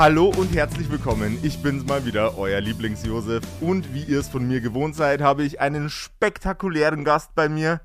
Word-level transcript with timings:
Hallo 0.00 0.32
und 0.34 0.56
herzlich 0.56 0.90
willkommen. 0.90 1.38
Ich 1.42 1.62
bin's 1.62 1.84
mal 1.84 2.06
wieder, 2.06 2.38
euer 2.38 2.58
Lieblings-Josef. 2.62 3.44
Und 3.60 3.92
wie 3.92 4.02
ihr 4.04 4.20
es 4.20 4.28
von 4.28 4.48
mir 4.48 4.62
gewohnt 4.62 4.96
seid, 4.96 5.20
habe 5.20 5.42
ich 5.42 5.60
einen 5.60 5.90
spektakulären 5.90 7.04
Gast 7.04 7.34
bei 7.34 7.50
mir. 7.50 7.82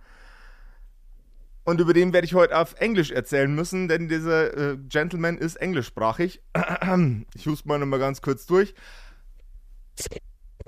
Und 1.66 1.82
über 1.82 1.94
den 1.94 2.14
werde 2.14 2.24
ich 2.24 2.34
heute 2.34 2.58
auf 2.58 2.76
Englisch 2.80 3.12
erzählen 3.12 3.54
müssen, 3.54 3.90
denn 3.90 4.08
dieser 4.08 4.56
äh, 4.56 4.78
Gentleman 4.88 5.38
ist 5.38 5.58
englischsprachig. 5.58 6.42
Ich 7.36 7.48
huste 7.48 7.68
mal 7.68 7.80
nochmal 7.80 8.00
ganz 8.00 8.22
kurz 8.22 8.46
durch. 8.46 8.74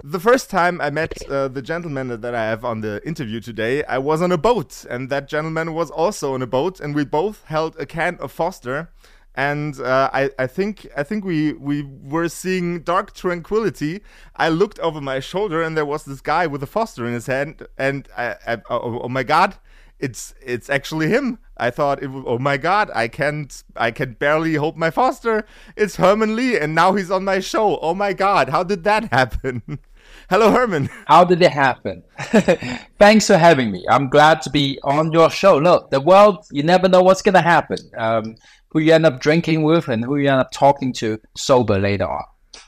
The 0.03 0.19
first 0.19 0.51
time 0.51 0.85
I 0.85 0.91
met 0.91 1.13
uh, 1.29 1.47
the 1.47 1.63
gentleman 1.63 2.09
that 2.09 2.33
I 2.33 2.51
have 2.51 2.67
on 2.67 2.81
the 2.81 2.99
interview 3.05 3.39
today, 3.39 3.85
I 3.87 3.99
was 4.03 4.21
on 4.21 4.33
a 4.33 4.37
boat, 4.37 4.85
and 4.89 5.09
that 5.11 5.29
gentleman 5.29 5.73
was 5.73 5.91
also 5.91 6.33
on 6.33 6.41
a 6.41 6.45
boat, 6.45 6.81
and 6.81 6.93
we 6.93 7.05
both 7.05 7.45
held 7.45 7.79
a 7.79 7.85
can 7.85 8.17
of 8.19 8.33
Foster. 8.33 8.89
And 9.37 9.79
uh, 9.79 10.09
I, 10.11 10.31
I 10.39 10.47
think 10.47 10.87
I 10.97 11.03
think 11.03 11.23
we 11.23 11.53
we 11.53 11.83
were 11.83 12.27
seeing 12.27 12.81
Dark 12.81 13.13
Tranquillity. 13.13 14.01
I 14.35 14.49
looked 14.49 14.79
over 14.79 14.99
my 14.99 15.19
shoulder 15.19 15.61
and 15.61 15.77
there 15.77 15.85
was 15.85 16.05
this 16.05 16.21
guy 16.21 16.47
with 16.47 16.63
a 16.63 16.65
Foster 16.65 17.05
in 17.05 17.13
his 17.13 17.27
hand, 17.27 17.67
and 17.77 18.07
I, 18.17 18.35
I 18.47 18.53
oh, 18.71 19.01
oh, 19.03 19.09
my 19.09 19.21
god, 19.21 19.57
it's 19.99 20.33
it's 20.43 20.71
actually 20.71 21.09
him. 21.09 21.37
I 21.55 21.69
thought, 21.69 22.01
it, 22.01 22.09
oh 22.11 22.39
my 22.39 22.57
god, 22.57 22.89
I 22.95 23.07
can't 23.07 23.63
I 23.75 23.91
can 23.91 24.13
barely 24.13 24.55
hold 24.55 24.75
my 24.75 24.89
Foster. 24.89 25.45
It's 25.75 25.97
Herman 25.97 26.35
Li, 26.35 26.57
and 26.57 26.73
now 26.73 26.93
he's 26.93 27.11
on 27.11 27.23
my 27.23 27.39
show. 27.39 27.77
Oh 27.77 27.93
my 27.93 28.13
god, 28.13 28.49
how 28.49 28.63
did 28.63 28.83
that 28.85 29.13
happen? 29.13 29.61
Hello, 30.29 30.51
Herman. 30.51 30.89
How 31.05 31.23
did 31.23 31.41
it 31.41 31.51
happen? 31.51 32.03
Thanks 32.99 33.27
for 33.27 33.37
having 33.37 33.71
me. 33.71 33.85
I'm 33.89 34.09
glad 34.09 34.41
to 34.41 34.49
be 34.49 34.79
on 34.83 35.11
your 35.11 35.29
show. 35.29 35.57
Look, 35.57 35.89
the 35.89 36.01
world, 36.01 36.45
you 36.51 36.63
never 36.63 36.89
know 36.89 37.01
what's 37.01 37.21
going 37.21 37.35
to 37.35 37.41
happen. 37.41 37.77
Um, 37.97 38.35
who 38.69 38.79
you 38.79 38.93
end 38.93 39.05
up 39.05 39.19
drinking 39.19 39.63
with 39.63 39.87
and 39.87 40.03
who 40.03 40.17
you 40.17 40.29
end 40.29 40.39
up 40.39 40.51
talking 40.51 40.93
to 40.93 41.19
sober 41.35 41.79
later 41.79 42.07
on. 42.07 42.23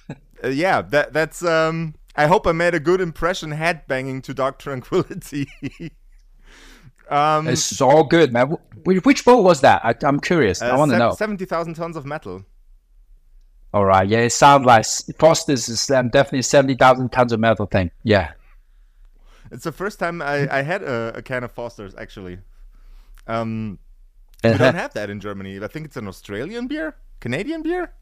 uh, 0.44 0.47
yeah, 0.47 0.81
that 0.81 1.14
that's. 1.14 1.44
Um, 1.44 1.95
I 2.16 2.28
hope 2.28 2.47
I 2.47 2.52
made 2.52 2.73
a 2.73 2.80
good 2.80 3.02
impression 3.02 3.52
headbanging 3.52 4.23
to 4.23 4.33
Dark 4.33 4.59
Tranquillity. 4.59 5.47
um, 7.09 7.47
it's 7.47 7.80
all 7.80 8.03
good, 8.03 8.33
man. 8.33 8.58
Which 8.83 9.23
boat 9.23 9.44
was 9.44 9.61
that? 9.61 9.81
I, 9.83 9.95
am 10.05 10.20
curious. 10.20 10.61
Uh, 10.61 10.67
I 10.67 10.77
want 10.77 10.92
to 10.92 10.97
know. 10.97 11.11
Seventy 11.11 11.45
thousand 11.45 11.75
tons 11.75 11.95
of 11.95 12.05
metal. 12.05 12.45
All 13.73 13.86
right. 13.86 14.08
Yeah, 14.08 14.20
it 14.20 14.31
sounds 14.31 14.66
like 14.66 14.86
Foster's 15.17 15.70
is 15.70 15.89
um, 15.92 16.09
definitely 16.09 16.42
seventy 16.42 16.75
thousand 16.75 17.11
tons 17.11 17.31
of 17.31 17.39
metal 17.39 17.66
thing. 17.67 17.92
Yeah. 18.03 18.31
It's 19.52 19.64
the 19.64 19.72
first 19.72 20.00
time 20.00 20.22
I, 20.22 20.47
I 20.59 20.61
had 20.61 20.83
a, 20.83 21.14
a 21.16 21.22
can 21.22 21.44
of 21.44 21.52
Foster's 21.52 21.95
actually. 21.95 22.39
Um, 23.27 23.80
we 24.44 24.58
don't 24.58 24.76
have 24.76 24.94
that 24.94 25.09
in 25.09 25.20
Germany. 25.20 25.59
I 25.62 25.68
think 25.68 25.86
it's 25.86 25.98
an 25.98 26.08
Australian 26.08 26.68
beer, 26.68 26.95
Canadian 27.20 27.62
beer. 27.62 27.94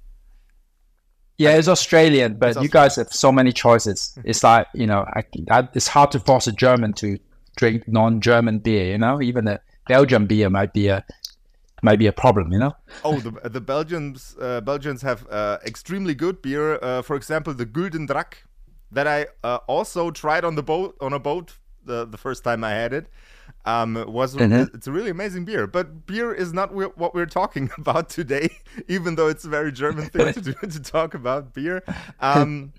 Yeah, 1.38 1.52
it's 1.52 1.68
Australian, 1.68 2.38
but 2.38 2.50
it's 2.50 2.62
you 2.62 2.70
guys 2.70 2.96
have 2.96 3.12
so 3.12 3.32
many 3.32 3.52
choices. 3.52 4.18
It's 4.24 4.44
like 4.44 4.68
you 4.74 4.88
know, 4.88 5.06
I, 5.14 5.24
I, 5.52 5.68
it's 5.74 5.88
hard 5.88 6.12
to 6.12 6.20
force 6.20 6.48
a 6.48 6.52
German 6.52 6.94
to 6.94 7.20
drink 7.56 7.88
non-German 7.88 8.60
beer. 8.60 8.92
You 8.92 8.98
know, 8.98 9.22
even 9.22 9.48
a 9.48 9.60
Belgian 9.88 10.26
beer 10.26 10.50
might 10.50 10.74
be 10.74 10.88
a 10.88 11.06
might 11.84 12.00
be 12.00 12.08
a 12.08 12.12
problem. 12.12 12.52
You 12.52 12.60
know. 12.60 12.76
Oh, 13.04 13.20
the 13.20 13.50
the 13.50 13.62
Belgians 13.62 14.36
uh, 14.42 14.62
Belgians 14.62 15.02
have 15.04 15.28
uh, 15.30 15.60
extremely 15.66 16.16
good 16.16 16.42
beer. 16.42 16.80
Uh, 16.82 17.02
for 17.04 17.16
example, 17.16 17.54
the 17.54 17.66
Gulden 17.66 18.08
Draak 18.08 18.34
that 18.92 19.08
I 19.08 19.28
uh, 19.44 19.60
also 19.68 20.12
tried 20.12 20.44
on 20.44 20.56
the 20.56 20.64
boat 20.64 20.98
on 21.02 21.14
a 21.14 21.20
boat 21.20 21.58
the 21.86 22.06
the 22.06 22.18
first 22.18 22.44
time 22.44 22.64
I 22.64 22.72
had 22.72 22.94
it 22.94 23.08
um, 23.68 24.06
was 24.08 24.34
mm-hmm. 24.34 24.76
it's 24.76 24.88
a 24.88 24.92
really 24.92 25.10
amazing 25.10 25.44
beer. 25.44 25.68
But 25.68 26.06
beer 26.08 26.34
is 26.34 26.54
not 26.54 26.74
what 26.74 27.14
we're 27.14 27.26
talking 27.26 27.70
about 27.78 28.10
today, 28.10 28.50
even 28.88 29.16
though 29.16 29.28
it's 29.28 29.46
a 29.46 29.50
very 29.50 29.72
German 29.72 30.06
thing 30.06 30.34
to 30.34 30.42
do 30.42 30.54
to 30.54 30.82
talk 30.82 31.14
about 31.14 31.54
beer. 31.54 31.84
Um, 32.20 32.74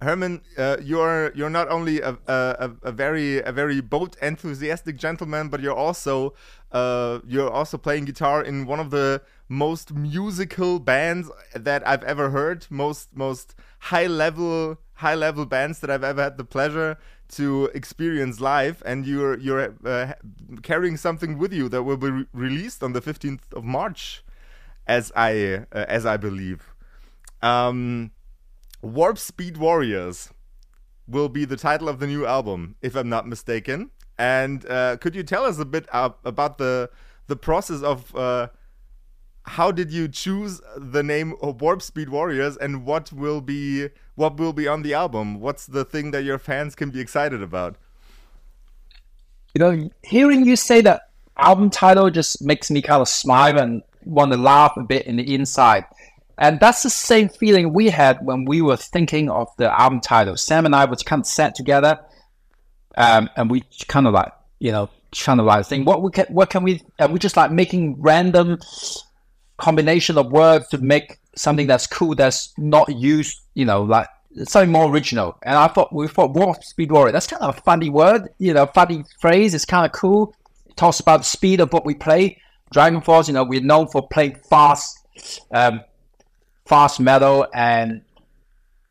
Herman, 0.00 0.40
uh, 0.58 0.78
you're 0.82 1.32
you're 1.34 1.50
not 1.50 1.68
only 1.68 2.00
a, 2.00 2.16
a, 2.26 2.70
a, 2.82 2.92
very 2.92 3.40
a 3.42 3.52
very 3.52 3.80
boat 3.80 4.16
enthusiastic 4.22 4.96
gentleman, 4.96 5.48
but 5.48 5.60
you're 5.60 5.76
also 5.76 6.34
uh, 6.72 7.20
you're 7.26 7.50
also 7.50 7.76
playing 7.76 8.04
guitar 8.04 8.42
in 8.42 8.66
one 8.66 8.80
of 8.80 8.90
the 8.90 9.22
most 9.48 9.92
musical 9.92 10.80
bands 10.80 11.30
that 11.54 11.86
I've 11.86 12.02
ever 12.04 12.30
heard. 12.30 12.66
Most 12.70 13.16
most 13.16 13.54
high 13.78 14.06
level 14.06 14.78
high 14.94 15.14
level 15.16 15.46
bands 15.46 15.80
that 15.80 15.90
I've 15.90 16.04
ever 16.04 16.22
had 16.22 16.36
the 16.36 16.44
pleasure 16.44 16.98
to 17.30 17.70
experience 17.74 18.40
live, 18.40 18.82
and 18.84 19.06
you're 19.06 19.38
you're 19.38 19.74
uh, 19.84 20.12
carrying 20.62 20.96
something 20.96 21.38
with 21.38 21.52
you 21.52 21.68
that 21.68 21.82
will 21.82 21.96
be 21.96 22.10
re 22.10 22.26
released 22.32 22.82
on 22.82 22.92
the 22.92 23.00
15th 23.00 23.52
of 23.52 23.64
March, 23.64 24.22
as 24.86 25.12
I 25.16 25.64
uh, 25.72 25.84
as 25.88 26.04
I 26.06 26.16
believe. 26.16 26.74
Um, 27.40 28.12
Warp 28.82 29.18
Speed 29.18 29.56
Warriors 29.56 30.30
will 31.06 31.28
be 31.28 31.44
the 31.44 31.56
title 31.56 31.88
of 31.88 31.98
the 31.98 32.06
new 32.06 32.26
album, 32.26 32.76
if 32.80 32.94
I'm 32.94 33.08
not 33.08 33.26
mistaken. 33.26 33.90
And 34.18 34.64
uh, 34.66 34.96
could 34.98 35.14
you 35.14 35.22
tell 35.22 35.44
us 35.44 35.58
a 35.58 35.64
bit 35.64 35.88
about 35.92 36.58
the 36.58 36.90
the 37.26 37.36
process 37.36 37.82
of 37.82 38.14
uh, 38.14 38.48
how 39.44 39.72
did 39.72 39.90
you 39.90 40.08
choose 40.08 40.60
the 40.76 41.02
name 41.02 41.34
Warp 41.42 41.82
Speed 41.82 42.08
Warriors 42.08 42.56
and 42.56 42.84
what 42.84 43.12
will 43.12 43.40
be 43.40 43.88
what 44.14 44.36
will 44.36 44.52
be 44.52 44.68
on 44.68 44.82
the 44.82 44.94
album? 44.94 45.40
What's 45.40 45.66
the 45.66 45.84
thing 45.84 46.10
that 46.12 46.24
your 46.24 46.38
fans 46.38 46.74
can 46.74 46.90
be 46.90 47.00
excited 47.00 47.42
about? 47.42 47.76
You 49.54 49.58
know, 49.58 49.90
hearing 50.02 50.46
you 50.46 50.56
say 50.56 50.80
that 50.82 51.08
album 51.36 51.70
title 51.70 52.10
just 52.10 52.42
makes 52.42 52.70
me 52.70 52.82
kind 52.82 53.00
of 53.00 53.08
smile 53.08 53.58
and 53.58 53.82
want 54.04 54.32
to 54.32 54.38
laugh 54.38 54.76
a 54.76 54.82
bit 54.82 55.06
in 55.06 55.16
the 55.16 55.34
inside. 55.34 55.84
And 56.38 56.58
that's 56.58 56.82
the 56.82 56.90
same 56.90 57.28
feeling 57.28 57.72
we 57.72 57.90
had 57.90 58.24
when 58.24 58.44
we 58.44 58.62
were 58.62 58.76
thinking 58.76 59.30
of 59.30 59.48
the 59.58 59.70
album 59.78 60.00
title. 60.00 60.36
Sam 60.36 60.66
and 60.66 60.74
I 60.74 60.86
was 60.86 61.02
kind 61.02 61.20
of 61.20 61.26
sat 61.26 61.54
together, 61.54 62.00
um, 62.96 63.28
and 63.36 63.50
we 63.50 63.62
kind 63.88 64.06
of 64.06 64.14
like, 64.14 64.32
you 64.58 64.72
know, 64.72 64.88
kind 65.14 65.40
of 65.40 65.46
like 65.46 65.66
think, 65.66 65.86
what 65.86 66.02
we 66.02 66.10
can, 66.10 66.26
what 66.26 66.50
can 66.50 66.62
we? 66.62 66.82
And 66.98 67.12
we 67.12 67.18
just 67.18 67.36
like 67.36 67.52
making 67.52 68.00
random 68.00 68.58
combination 69.62 70.18
of 70.18 70.32
words 70.32 70.68
to 70.68 70.78
make 70.78 71.18
something 71.36 71.68
that's 71.68 71.86
cool 71.86 72.14
that's 72.16 72.52
not 72.58 72.88
used, 72.94 73.40
you 73.54 73.64
know, 73.64 73.82
like 73.82 74.08
something 74.44 74.72
more 74.72 74.90
original. 74.90 75.38
And 75.42 75.56
I 75.56 75.68
thought 75.68 75.94
we 75.94 76.08
thought 76.08 76.34
Warp 76.34 76.64
Speed 76.64 76.90
Warrior. 76.90 77.12
That's 77.12 77.28
kind 77.28 77.42
of 77.42 77.56
a 77.56 77.60
funny 77.60 77.88
word, 77.88 78.28
you 78.38 78.52
know, 78.52 78.66
funny 78.66 79.04
phrase. 79.20 79.54
It's 79.54 79.64
kind 79.64 79.86
of 79.86 79.92
cool. 79.92 80.34
It 80.66 80.76
talks 80.76 80.98
about 80.98 81.18
the 81.18 81.24
speed 81.24 81.60
of 81.60 81.72
what 81.72 81.86
we 81.86 81.94
play. 81.94 82.38
Dragon 82.72 83.00
Force, 83.00 83.28
you 83.28 83.34
know, 83.34 83.44
we're 83.44 83.60
known 83.60 83.86
for 83.86 84.08
playing 84.08 84.40
fast, 84.50 85.06
um, 85.52 85.82
fast 86.66 86.98
metal, 86.98 87.46
and 87.54 88.02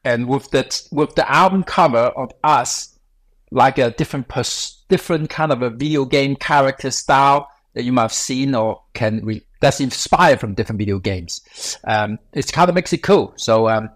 and 0.05 0.27
with 0.27 0.49
the 0.51 0.63
with 0.91 1.15
the 1.15 1.29
album 1.29 1.63
cover 1.63 2.05
of 2.15 2.31
us, 2.43 2.97
like 3.51 3.77
a 3.77 3.91
different 3.91 4.29
pers- 4.29 4.83
different 4.87 5.29
kind 5.29 5.51
of 5.51 5.61
a 5.61 5.69
video 5.69 6.05
game 6.05 6.35
character 6.35 6.91
style 6.91 7.49
that 7.73 7.84
you 7.84 7.91
might 7.91 8.03
have 8.03 8.13
seen 8.13 8.55
or 8.55 8.81
can 8.93 9.25
re- 9.25 9.46
that's 9.61 9.79
inspired 9.79 10.40
from 10.40 10.53
different 10.53 10.79
video 10.79 10.99
games. 10.99 11.78
Um, 11.85 12.19
it 12.34 12.52
kind 12.52 12.67
of 12.67 12.75
makes 12.75 12.91
it 12.91 13.03
cool. 13.03 13.34
So 13.37 13.69
um, 13.69 13.90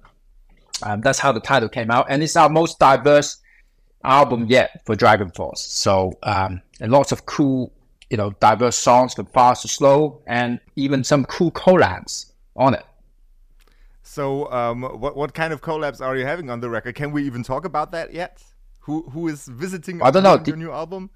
um, 0.83 1.01
that's 1.01 1.19
how 1.19 1.31
the 1.31 1.41
title 1.41 1.67
came 1.67 1.91
out, 1.91 2.05
and 2.09 2.23
it's 2.23 2.37
our 2.37 2.49
most 2.49 2.79
diverse 2.79 3.37
album 4.03 4.45
yet 4.47 4.81
for 4.85 4.95
Dragon 4.95 5.31
Force. 5.31 5.61
So 5.61 6.13
um, 6.23 6.61
and 6.79 6.91
lots 6.91 7.11
of 7.11 7.25
cool, 7.25 7.73
you 8.09 8.17
know, 8.17 8.31
diverse 8.39 8.77
songs 8.77 9.15
from 9.15 9.25
fast 9.25 9.63
to 9.63 9.67
slow, 9.67 10.21
and 10.27 10.59
even 10.75 11.03
some 11.03 11.25
cool 11.25 11.51
collabs 11.51 12.31
on 12.55 12.75
it. 12.75 12.85
So, 14.03 14.51
um, 14.51 14.83
what 14.83 15.17
what 15.17 15.33
kind 15.33 15.51
of 15.51 15.61
collabs 15.61 15.99
are 15.99 16.15
you 16.15 16.25
having 16.25 16.49
on 16.49 16.59
the 16.59 16.69
record? 16.69 16.95
Can 16.95 17.11
we 17.11 17.25
even 17.25 17.43
talk 17.43 17.65
about 17.65 17.91
that 17.91 18.13
yet? 18.13 18.41
Who 18.81 19.01
who 19.09 19.27
is 19.27 19.47
visiting? 19.47 20.01
I 20.03 20.11
don't 20.11 20.21
know. 20.21 20.41
Your 20.45 20.57
new 20.57 20.71
album 20.71 21.09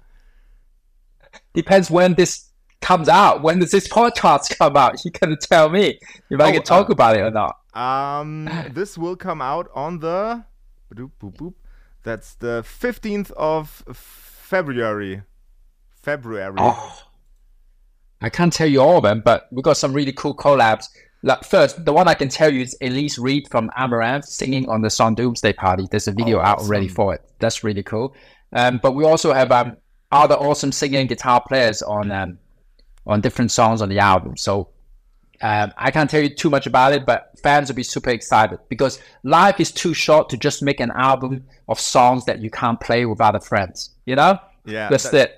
depends 1.54 1.88
when 1.88 2.14
this 2.14 2.49
comes 2.90 3.08
out? 3.08 3.42
When 3.42 3.60
does 3.60 3.70
this 3.70 3.86
podcast 3.86 4.58
come 4.58 4.76
out? 4.76 5.04
You 5.04 5.12
can 5.12 5.36
tell 5.38 5.68
me 5.68 6.00
if 6.28 6.40
I 6.40 6.48
oh, 6.48 6.52
can 6.52 6.62
talk 6.62 6.90
uh, 6.90 6.92
about 6.92 7.16
it 7.16 7.20
or 7.20 7.30
not. 7.30 7.56
Um, 7.72 8.50
this 8.72 8.98
will 8.98 9.14
come 9.14 9.40
out 9.40 9.68
on 9.74 10.00
the 10.00 10.44
boop, 10.92 11.12
boop, 11.20 11.36
boop. 11.36 11.54
That's 12.02 12.34
the 12.34 12.64
fifteenth 12.64 13.30
of 13.36 13.84
February. 13.92 15.22
February. 16.02 16.54
Oh, 16.58 17.04
I 18.20 18.28
can't 18.28 18.52
tell 18.52 18.66
you 18.66 18.80
all 18.80 18.96
of 18.96 19.04
them, 19.04 19.22
but 19.24 19.46
we 19.52 19.62
got 19.62 19.76
some 19.76 19.92
really 19.92 20.12
cool 20.12 20.34
collabs. 20.34 20.86
Like 21.22 21.44
first, 21.44 21.84
the 21.84 21.92
one 21.92 22.08
I 22.08 22.14
can 22.14 22.28
tell 22.28 22.52
you 22.52 22.62
is 22.62 22.76
Elize 22.80 23.18
Ryd 23.18 23.48
from 23.50 23.70
Amaranthe 23.78 24.24
singing 24.24 24.68
on 24.68 24.80
the 24.80 24.90
song 24.90 25.14
Doomsday 25.14 25.52
Party. 25.52 25.86
There's 25.90 26.08
a 26.08 26.12
video 26.12 26.38
Oh, 26.38 26.42
out 26.42 26.58
already 26.60 26.86
awesome. 26.86 26.94
for 26.94 27.14
it. 27.14 27.20
That's 27.38 27.62
really 27.62 27.82
cool. 27.82 28.14
Um, 28.52 28.80
but 28.82 28.92
we 28.92 29.04
also 29.04 29.32
have 29.34 29.52
um, 29.52 29.76
other 30.10 30.34
awesome 30.34 30.72
singing 30.72 31.06
guitar 31.06 31.42
players 31.46 31.82
on 31.82 32.10
um, 32.10 32.38
on 33.10 33.20
different 33.20 33.50
songs 33.50 33.82
on 33.82 33.88
the 33.88 33.98
album. 33.98 34.36
So 34.36 34.68
um, 35.42 35.72
I 35.76 35.90
can't 35.90 36.08
tell 36.08 36.22
you 36.22 36.28
too 36.34 36.50
much 36.50 36.66
about 36.66 36.92
it, 36.92 37.04
but 37.04 37.38
fans 37.42 37.68
will 37.68 37.76
be 37.76 37.82
super 37.82 38.10
excited 38.10 38.58
because 38.68 39.00
life 39.22 39.58
is 39.58 39.72
too 39.72 39.94
short 39.94 40.28
to 40.30 40.36
just 40.36 40.62
make 40.62 40.80
an 40.80 40.92
album 40.92 41.44
of 41.68 41.80
songs 41.80 42.24
that 42.26 42.40
you 42.40 42.50
can't 42.50 42.78
play 42.80 43.06
with 43.06 43.20
other 43.20 43.40
friends. 43.40 43.90
You 44.06 44.16
know? 44.16 44.38
Yeah, 44.64 44.88
That's 44.88 45.10
that- 45.10 45.30
it. 45.30 45.36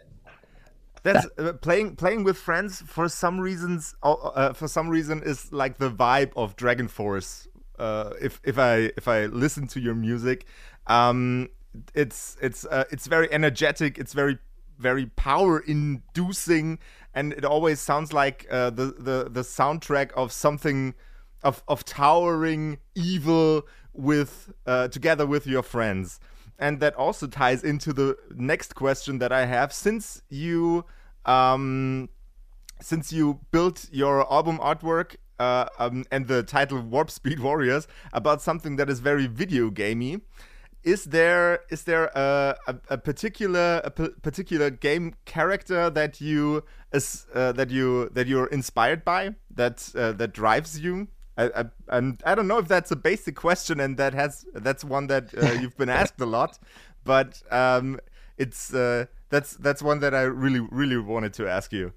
That's 1.05 1.27
uh, 1.37 1.55
playing 1.55 1.97
playing 1.97 2.23
with 2.23 2.39
friends 2.39 2.81
for 2.87 3.09
some 3.09 3.41
reasons. 3.41 3.97
Uh, 4.05 4.13
uh, 4.13 4.53
for 4.53 4.69
some 4.69 4.89
reason, 4.89 5.21
is 5.25 5.53
like 5.53 5.79
the 5.79 5.91
vibe 5.91 6.31
of 6.37 6.55
Dragon 6.55 6.87
Force. 6.87 7.49
Uh, 7.77 8.11
if 8.21 8.41
if 8.45 8.57
I 8.57 8.93
if 8.97 9.09
I 9.09 9.27
listen 9.27 9.67
to 9.75 9.81
your 9.81 9.97
music, 9.97 10.47
um, 10.87 11.49
it's 11.93 12.37
it's 12.41 12.65
uh, 12.67 12.85
it's 12.93 13.09
very 13.09 13.29
energetic. 13.33 13.99
It's 13.99 14.13
very 14.13 14.39
very 14.83 15.07
power 15.07 15.61
inducing, 15.61 16.79
and 17.15 17.33
it 17.33 17.45
always 17.45 17.81
sounds 17.81 18.13
like 18.13 18.47
uh, 18.51 18.71
the 18.71 18.87
the 18.99 19.29
the 19.31 19.43
soundtrack 19.43 20.13
of 20.13 20.33
something 20.33 20.95
of 21.43 21.63
of 21.69 21.85
towering 21.85 22.79
evil 22.95 23.67
with 23.95 24.53
uh, 24.67 24.89
together 24.89 25.27
with 25.27 25.47
your 25.47 25.63
friends 25.63 26.21
and 26.63 26.79
that 26.79 26.95
also 26.95 27.27
ties 27.27 27.65
into 27.65 27.93
the 27.93 28.17
next 28.37 28.77
question 28.77 29.19
that 29.19 29.33
I 29.33 29.47
have. 29.47 29.73
Since 29.73 30.23
you, 30.29 30.85
um, 31.25 32.09
since 32.81 33.13
you 33.13 33.41
built 33.51 33.89
your 33.91 34.33
album 34.33 34.59
artwork 34.59 35.17
uh, 35.41 35.67
um, 35.81 36.05
and 36.13 36.29
the 36.29 36.45
title 36.45 36.81
Warp 36.81 37.11
Speed 37.11 37.41
Warriors 37.41 37.89
about 38.13 38.41
something 38.41 38.77
that 38.77 38.89
is 38.89 39.01
very 39.01 39.27
video 39.27 39.71
gamey, 39.71 40.21
is 40.85 41.05
there 41.05 41.61
is 41.71 41.85
there 41.85 42.07
a, 42.15 42.57
a, 42.67 42.77
a 42.91 42.99
particular 42.99 43.81
a 43.85 43.91
p- 43.91 44.15
particular 44.23 44.71
game 44.71 45.15
character 45.25 45.91
that 45.91 46.21
you 46.21 46.65
is, 46.93 47.27
uh, 47.35 47.53
that 47.53 47.71
you 47.71 48.09
that 48.11 48.27
you're 48.27 48.47
inspired 48.47 49.05
by 49.05 49.35
that 49.55 49.91
uh, 49.95 50.13
that 50.13 50.33
drives 50.33 50.81
you? 50.81 51.09
I, 51.39 51.45
I, 51.45 51.65
and 51.89 52.21
I 52.27 52.35
don't 52.35 52.47
know 52.47 52.59
if 52.59 52.69
that's 52.69 52.91
a 52.91 52.97
basic 52.97 53.37
question, 53.37 53.81
and 53.81 53.97
that 53.97 54.13
has 54.15 54.45
that's 54.55 54.85
one 54.85 55.07
that 55.07 55.37
uh, 55.37 55.53
you've 55.61 55.77
been 55.77 55.89
asked 55.89 56.21
a 56.21 56.27
lot, 56.27 56.59
but 57.05 57.43
um, 57.51 58.01
it's 58.37 58.75
uh, 58.75 59.07
that's 59.31 59.57
that's 59.57 59.83
one 59.83 60.01
that 60.01 60.15
I 60.15 60.23
really 60.23 60.61
really 60.61 60.99
wanted 60.99 61.33
to 61.35 61.49
ask 61.49 61.73
you. 61.73 61.93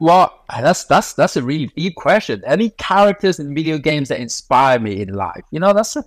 Well, 0.00 0.44
that's 0.48 0.84
that's 0.84 1.12
that's 1.12 1.36
a 1.36 1.42
really 1.42 1.66
deep 1.76 1.94
question. 1.94 2.42
Any 2.46 2.70
characters 2.70 3.38
in 3.38 3.54
video 3.54 3.78
games 3.78 4.08
that 4.08 4.18
inspire 4.18 4.78
me 4.78 5.02
in 5.02 5.12
life? 5.12 5.44
You 5.50 5.60
know, 5.60 5.72
that's 5.72 5.94
a, 5.96 6.04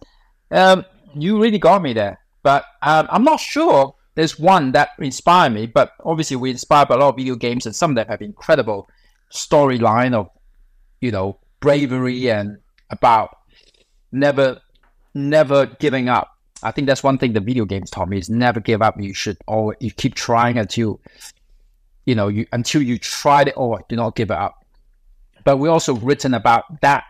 um, 0.51 0.85
you 1.15 1.42
really 1.42 1.60
got 1.60 1.81
me 1.81 1.94
there. 1.94 2.19
But 2.44 2.65
um, 2.81 3.07
I'm 3.10 3.24
not 3.24 3.39
sure 3.39 3.95
there's 4.15 4.38
one 4.38 4.71
that 4.74 4.89
inspired 5.00 5.54
me. 5.54 5.65
But 5.65 5.94
obviously, 6.04 6.38
we 6.38 6.51
inspired 6.51 6.88
by 6.88 6.95
a 6.95 6.98
lot 7.00 7.10
of 7.10 7.15
video 7.15 7.36
games, 7.36 7.65
and 7.65 7.75
some 7.75 7.92
of 7.92 7.95
them 7.95 8.07
have 8.07 8.21
incredible 8.21 8.89
storyline 9.31 10.13
of, 10.13 10.30
you 11.01 11.12
know, 11.12 11.38
bravery 11.60 12.30
and 12.30 12.57
about 12.89 13.38
never 14.12 14.60
never 15.13 15.65
giving 15.65 16.10
up. 16.10 16.30
I 16.62 16.71
think 16.71 16.88
that's 16.88 17.04
one 17.04 17.18
thing 17.18 17.33
the 17.33 17.39
video 17.39 17.65
games 17.65 17.89
taught 17.89 18.10
me 18.10 18.18
is 18.18 18.30
never 18.30 18.60
give 18.60 18.81
up. 18.81 19.00
You 19.00 19.13
should 19.13 19.38
always 19.48 19.77
you 19.80 19.92
keep 19.92 20.15
trying 20.15 20.57
until 20.57 21.00
you 22.06 22.15
know 22.15 22.27
you 22.27 22.45
until 22.51 22.81
you 22.81 22.98
tried 22.98 23.50
it 23.50 23.56
or 23.57 23.81
do 23.89 23.95
not 23.95 24.15
give 24.15 24.31
it 24.31 24.38
up. 24.38 24.65
But 25.44 25.57
we 25.57 25.68
also 25.68 25.95
written 25.95 26.33
about 26.33 26.81
that 26.81 27.04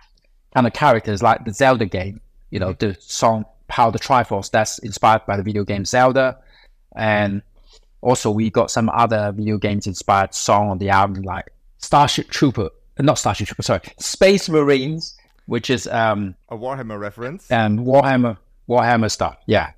kind 0.54 0.66
of 0.66 0.74
characters 0.74 1.22
like 1.22 1.46
the 1.46 1.54
Zelda 1.54 1.86
game. 1.86 2.22
You 2.50 2.60
know 2.60 2.74
the 2.74 2.96
song 3.00 3.46
"Power 3.75 3.92
the 3.92 4.00
Triforce" 4.08 4.50
that's 4.56 4.74
inspired 4.90 5.22
by 5.30 5.36
the 5.38 5.44
video 5.50 5.64
game 5.72 5.84
Zelda, 5.86 6.28
and 6.96 7.42
also 8.02 8.28
we 8.40 8.50
got 8.50 8.70
some 8.72 8.88
other 9.04 9.31
video 9.40 9.58
games 9.58 9.88
inspired 9.88 10.34
song 10.34 10.70
on 10.70 10.78
the 10.78 10.90
album 10.90 11.24
like 11.24 11.46
Starship 11.78 12.28
Trooper, 12.30 12.70
uh, 13.00 13.04
not 13.10 13.18
Starship 13.18 13.48
Trooper, 13.48 13.64
sorry, 13.64 13.81
Space 14.00 14.48
Marines, 14.50 15.18
which 15.48 15.70
is 15.70 15.88
um 15.88 16.36
A 16.50 16.56
Warhammer 16.58 17.00
reference. 17.00 17.50
and 17.52 17.80
Warhammer 17.80 18.38
Warhammer 18.70 19.10
stuff. 19.10 19.38
Yeah. 19.48 19.72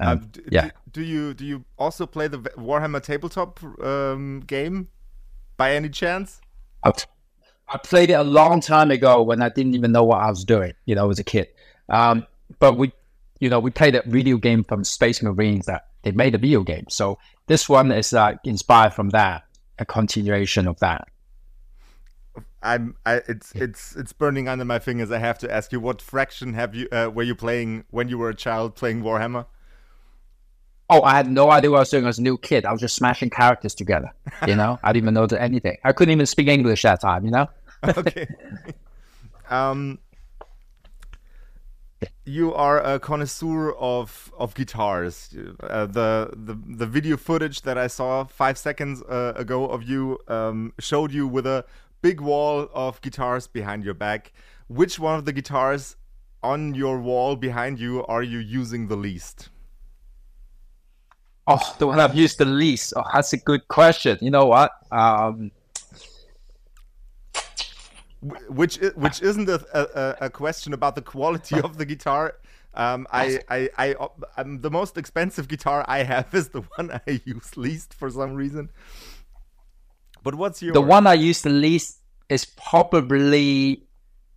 Um, 0.00 0.08
Um, 0.08 0.18
d- 0.32 0.40
yeah. 0.56 0.64
Do, 0.66 0.70
do 0.92 1.02
you 1.02 1.34
do 1.34 1.44
you 1.46 1.64
also 1.78 2.06
play 2.06 2.28
the 2.28 2.38
Warhammer 2.68 3.02
tabletop 3.02 3.60
um, 3.84 4.40
game 4.46 4.88
by 5.56 5.74
any 5.74 5.88
chance? 5.88 6.40
I, 6.82 6.90
I 7.74 7.76
played 7.78 8.10
it 8.10 8.14
a 8.14 8.22
long 8.40 8.60
time 8.60 8.90
ago 8.90 9.22
when 9.22 9.40
I 9.42 9.48
didn't 9.56 9.74
even 9.74 9.92
know 9.92 10.04
what 10.10 10.20
I 10.26 10.30
was 10.30 10.44
doing, 10.44 10.72
you 10.86 10.94
know, 10.96 11.10
as 11.10 11.18
a 11.18 11.24
kid. 11.24 11.46
Um, 11.88 12.26
but 12.58 12.72
we, 12.78 12.92
you 13.40 13.48
know, 13.48 13.58
we 13.58 13.70
played 13.70 13.94
a 13.94 14.02
video 14.06 14.36
game 14.36 14.62
from 14.62 14.84
Space 14.84 15.22
Marines 15.22 15.66
that 15.66 15.88
they 16.02 16.12
made 16.12 16.34
a 16.34 16.38
video 16.38 16.62
game. 16.62 16.84
So 16.88 17.18
this 17.46 17.68
one 17.68 17.90
is 17.90 18.12
uh, 18.12 18.34
inspired 18.44 18.94
from 18.94 19.10
that, 19.10 19.44
a 19.78 19.84
continuation 19.84 20.68
of 20.68 20.78
that. 20.80 21.08
I'm 22.62 22.94
I, 23.06 23.22
it's 23.26 23.52
it's 23.54 23.96
it's 23.96 24.12
burning 24.12 24.46
under 24.46 24.66
my 24.66 24.78
fingers. 24.78 25.10
I 25.10 25.18
have 25.18 25.38
to 25.38 25.50
ask 25.50 25.72
you, 25.72 25.80
what 25.80 26.02
fraction 26.02 26.52
have 26.52 26.74
you 26.74 26.88
uh, 26.92 27.10
were 27.12 27.22
you 27.22 27.34
playing 27.34 27.84
when 27.90 28.10
you 28.10 28.18
were 28.18 28.28
a 28.28 28.34
child 28.34 28.76
playing 28.76 29.02
Warhammer? 29.02 29.46
Oh, 30.90 31.02
I 31.02 31.16
had 31.16 31.30
no 31.30 31.50
idea 31.50 31.70
what 31.70 31.76
I 31.76 31.80
was 31.80 31.90
doing 31.90 32.06
as 32.06 32.18
a 32.18 32.22
new 32.22 32.36
kid. 32.36 32.66
I 32.66 32.72
was 32.72 32.80
just 32.80 32.96
smashing 32.96 33.30
characters 33.30 33.76
together, 33.76 34.10
you 34.44 34.56
know? 34.56 34.76
I 34.82 34.92
didn't 34.92 35.04
even 35.04 35.14
know 35.14 35.24
anything. 35.36 35.78
I 35.84 35.92
couldn't 35.92 36.10
even 36.10 36.26
speak 36.26 36.48
English 36.48 36.84
at 36.84 37.00
that 37.00 37.06
time, 37.06 37.24
you 37.24 37.30
know? 37.30 37.46
okay. 37.96 38.26
um, 39.50 40.00
you 42.24 42.54
are 42.54 42.80
a 42.80 42.98
connoisseur 42.98 43.72
of 43.72 44.32
of 44.38 44.54
guitars. 44.54 45.34
Uh, 45.62 45.86
the 45.86 46.30
the 46.32 46.56
the 46.76 46.86
video 46.86 47.16
footage 47.16 47.62
that 47.62 47.76
I 47.76 47.86
saw 47.86 48.24
five 48.24 48.56
seconds 48.58 49.02
uh, 49.02 49.32
ago 49.36 49.66
of 49.66 49.82
you 49.82 50.18
um, 50.28 50.72
showed 50.78 51.12
you 51.12 51.26
with 51.26 51.46
a 51.46 51.64
big 52.02 52.20
wall 52.20 52.68
of 52.74 53.00
guitars 53.02 53.46
behind 53.46 53.84
your 53.84 53.94
back. 53.94 54.32
Which 54.68 54.98
one 54.98 55.18
of 55.18 55.24
the 55.24 55.32
guitars 55.32 55.96
on 56.42 56.74
your 56.74 57.00
wall 57.00 57.36
behind 57.36 57.78
you 57.78 58.04
are 58.06 58.22
you 58.22 58.38
using 58.38 58.88
the 58.88 58.96
least? 58.96 59.50
Oh, 61.46 61.76
the 61.78 61.86
one 61.86 61.98
I've 61.98 62.14
used 62.14 62.38
the 62.38 62.44
least. 62.44 62.92
Oh, 62.96 63.02
that's 63.12 63.32
a 63.32 63.36
good 63.36 63.66
question. 63.68 64.18
You 64.20 64.30
know 64.30 64.46
what? 64.46 64.70
Um, 64.92 65.50
which 68.48 68.76
which 68.94 69.22
isn't 69.22 69.48
a, 69.48 69.60
a, 69.72 70.26
a 70.26 70.30
question 70.30 70.72
about 70.72 70.94
the 70.94 71.02
quality 71.02 71.60
of 71.60 71.78
the 71.78 71.84
guitar. 71.84 72.36
Um, 72.72 73.08
I, 73.10 73.40
I, 73.48 73.68
I, 73.76 73.96
um, 74.36 74.60
the 74.60 74.70
most 74.70 74.96
expensive 74.96 75.48
guitar 75.48 75.84
I 75.88 76.04
have 76.04 76.32
is 76.32 76.50
the 76.50 76.60
one 76.76 76.92
I 77.06 77.20
use 77.24 77.56
least 77.56 77.94
for 77.94 78.08
some 78.10 78.34
reason. 78.34 78.70
But 80.22 80.34
what's 80.36 80.62
your 80.62 80.72
the 80.72 80.82
one 80.82 81.06
I 81.06 81.14
use 81.14 81.42
the 81.42 81.50
least 81.50 81.98
is 82.28 82.44
probably 82.44 83.82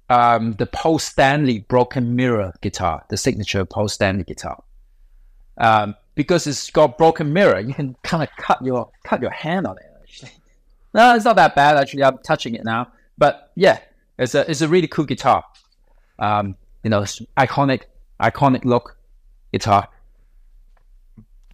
um, 0.10 0.54
the 0.54 0.66
Paul 0.66 0.98
Stanley 1.00 1.60
Broken 1.60 2.16
Mirror 2.16 2.54
guitar, 2.62 3.04
the 3.10 3.18
signature 3.18 3.66
Paul 3.66 3.88
Stanley 3.88 4.24
guitar. 4.24 4.64
Um, 5.58 5.96
because 6.16 6.48
it's 6.48 6.70
got 6.70 6.98
broken 6.98 7.34
mirror, 7.34 7.60
you 7.60 7.74
can 7.74 7.96
kind 8.04 8.24
of 8.24 8.30
cut 8.38 8.64
your 8.64 8.90
cut 9.04 9.22
your 9.22 9.32
hand 9.32 9.68
on 9.68 9.78
it. 9.78 9.86
Actually, 10.02 10.32
no, 10.94 11.16
it's 11.16 11.26
not 11.26 11.36
that 11.36 11.56
bad. 11.56 11.78
Actually, 11.78 12.04
I'm 12.04 12.18
touching 12.20 12.56
it 12.56 12.64
now. 12.64 12.92
But 13.18 13.52
yeah, 13.56 13.80
it's 14.18 14.36
a 14.36 14.50
it's 14.50 14.62
a 14.62 14.68
really 14.68 14.88
cool 14.88 15.06
guitar. 15.06 15.44
Um, 16.20 16.56
you 16.84 16.90
know, 16.90 17.02
it's 17.02 17.22
iconic 17.38 17.84
iconic 18.22 18.66
look 18.66 18.98
guitar. 19.52 19.88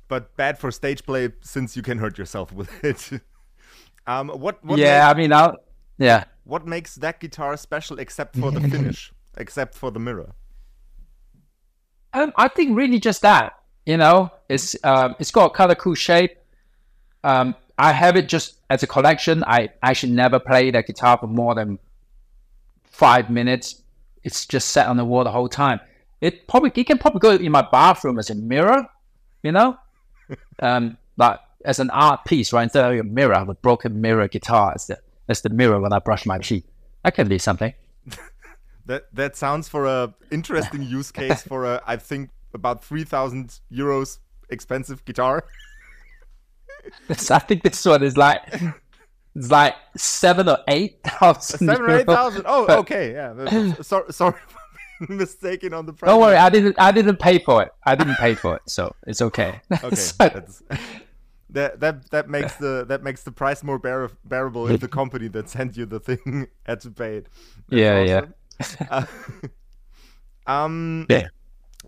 but 0.09 0.35
bad 0.35 0.57
for 0.57 0.71
stage 0.71 1.05
play 1.05 1.29
since 1.41 1.77
you 1.77 1.83
can 1.83 1.99
hurt 1.99 2.17
yourself 2.17 2.51
with 2.51 2.83
it. 2.83 3.21
um, 4.07 4.27
what 4.29 4.63
what 4.65 4.77
yeah, 4.79 5.05
makes, 5.05 5.15
I 5.15 5.17
mean, 5.17 5.33
I 5.33 5.53
yeah. 5.97 6.23
what 6.43 6.67
makes 6.67 6.95
that 6.95 7.19
guitar 7.19 7.55
special 7.55 7.99
except 7.99 8.35
for 8.35 8.51
the 8.51 8.59
finish, 8.75 9.13
except 9.37 9.75
for 9.75 9.91
the 9.91 9.99
mirror? 9.99 10.33
Um, 12.11 12.33
I 12.35 12.47
think 12.47 12.75
really 12.75 12.99
just 12.99 13.21
that. 13.21 13.53
You 13.85 13.97
know, 13.97 14.31
it's 14.49 14.75
um, 14.83 15.15
it's 15.19 15.31
got 15.31 15.53
kind 15.53 15.71
of 15.71 15.77
cool 15.77 15.95
shape. 15.95 16.37
Um, 17.23 17.55
I 17.79 17.93
have 17.93 18.17
it 18.17 18.27
just 18.27 18.55
as 18.69 18.83
a 18.83 18.87
collection. 18.87 19.41
I 19.47 19.69
actually 19.81 20.11
never 20.11 20.37
play 20.37 20.69
the 20.69 20.83
guitar 20.83 21.17
for 21.17 21.27
more 21.27 21.55
than 21.55 21.79
five 22.83 23.29
minutes. 23.29 23.81
It's 24.23 24.45
just 24.45 24.69
set 24.69 24.87
on 24.87 24.97
the 24.97 25.05
wall 25.05 25.23
the 25.23 25.31
whole 25.31 25.47
time. 25.47 25.79
It 26.19 26.45
probably 26.47 26.71
it 26.75 26.83
can 26.85 26.97
probably 26.97 27.21
go 27.21 27.31
in 27.31 27.51
my 27.53 27.65
bathroom 27.71 28.19
as 28.19 28.29
a 28.29 28.35
mirror. 28.35 28.85
You 29.43 29.53
know, 29.53 29.77
um, 30.59 30.97
like 31.15 31.39
as 31.63 31.79
an 31.79 31.89
art 31.91 32.25
piece, 32.25 32.51
right? 32.51 32.63
Instead 32.63 32.83
of 32.83 32.99
a 32.99 33.03
mirror, 33.03 33.33
I 33.33 33.39
have 33.39 33.49
a 33.49 33.55
broken 33.55 34.01
mirror 34.01 34.27
guitar 34.27 34.73
as 34.75 34.87
the 34.87 34.99
as 35.29 35.41
the 35.41 35.49
mirror 35.49 35.79
when 35.79 35.93
I 35.93 35.99
brush 35.99 36.25
my 36.25 36.37
teeth. 36.37 36.65
That 37.05 37.15
can 37.15 37.27
be 37.27 37.39
something. 37.39 37.73
That 38.85 39.05
that 39.13 39.35
sounds 39.35 39.69
for 39.69 39.85
a 39.85 40.15
interesting 40.31 40.81
use 40.81 41.11
case 41.11 41.43
for 41.43 41.63
a 41.63 41.79
I 41.85 41.95
think 41.97 42.31
about 42.55 42.83
three 42.83 43.03
thousand 43.03 43.59
euros 43.71 44.17
expensive 44.49 45.05
guitar. 45.05 45.45
I 47.09 47.39
think 47.39 47.63
this 47.63 47.85
one 47.85 48.03
is 48.03 48.17
like 48.17 48.41
it's 49.35 49.51
like 49.51 49.75
seven 49.95 50.49
or 50.49 50.59
eight 50.67 51.01
thousand. 51.03 51.67
Seven 51.67 51.85
or 51.85 51.97
eight 51.97 52.05
thousand. 52.05 52.43
Oh, 52.45 52.65
okay, 52.79 53.13
yeah. 53.13 53.73
Sorry, 53.81 54.05
sorry, 54.13 54.39
mistaken 55.07 55.73
on 55.73 55.85
the 55.85 55.93
price. 55.93 56.09
Don't 56.09 56.19
worry, 56.19 56.35
I 56.35 56.49
didn't. 56.49 56.75
I 56.79 56.91
didn't 56.91 57.17
pay 57.17 57.39
for 57.39 57.63
it. 57.63 57.71
I 57.85 57.95
didn't 57.95 58.15
pay 58.15 58.35
for 58.35 58.55
it, 58.55 58.63
so 58.65 58.93
it's 59.07 59.21
okay. 59.21 59.61
Okay, 59.83 59.95
so, 59.95 60.43
that 61.51 61.79
that 61.79 62.09
that 62.11 62.29
makes 62.29 62.55
the 62.55 62.85
that 62.87 63.03
makes 63.03 63.23
the 63.23 63.31
price 63.31 63.63
more 63.63 63.79
bear, 63.79 64.09
bearable 64.25 64.67
if 64.67 64.81
the 64.81 64.87
company 64.99 65.27
that 65.29 65.49
sent 65.49 65.77
you 65.77 65.85
the 65.85 65.99
thing 65.99 66.47
had 66.65 66.81
to 66.81 66.91
pay 66.91 67.17
it. 67.17 67.29
That's 67.69 67.81
yeah, 67.81 68.19
awesome. 68.59 68.75
yeah. 68.81 69.05
uh, 70.47 70.51
um, 70.51 71.05
yeah. 71.09 71.27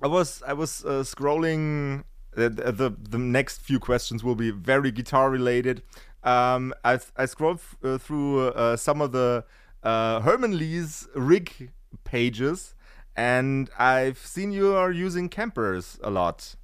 I 0.01 0.07
was 0.07 0.41
I 0.47 0.53
was 0.53 0.85
uh, 0.85 1.03
scrolling. 1.03 2.03
The, 2.33 2.49
the 2.49 2.95
the 3.09 3.17
next 3.17 3.59
few 3.61 3.79
questions 3.79 4.23
will 4.23 4.35
be 4.35 4.51
very 4.51 4.91
guitar 4.91 5.29
related. 5.29 5.83
Um, 6.23 6.73
I 6.83 6.99
I 7.17 7.25
scrolled 7.25 7.61
uh, 7.83 7.97
through 7.97 8.49
uh, 8.49 8.77
some 8.77 9.01
of 9.01 9.11
the 9.11 9.43
uh, 9.83 10.21
Herman 10.21 10.57
Li's 10.57 11.07
rig 11.15 11.71
pages, 12.03 12.73
and 13.15 13.69
I've 13.77 14.17
seen 14.17 14.51
you 14.51 14.73
are 14.75 14.91
using 14.91 15.29
Kempers 15.29 15.99
a 16.03 16.09
lot. 16.09 16.55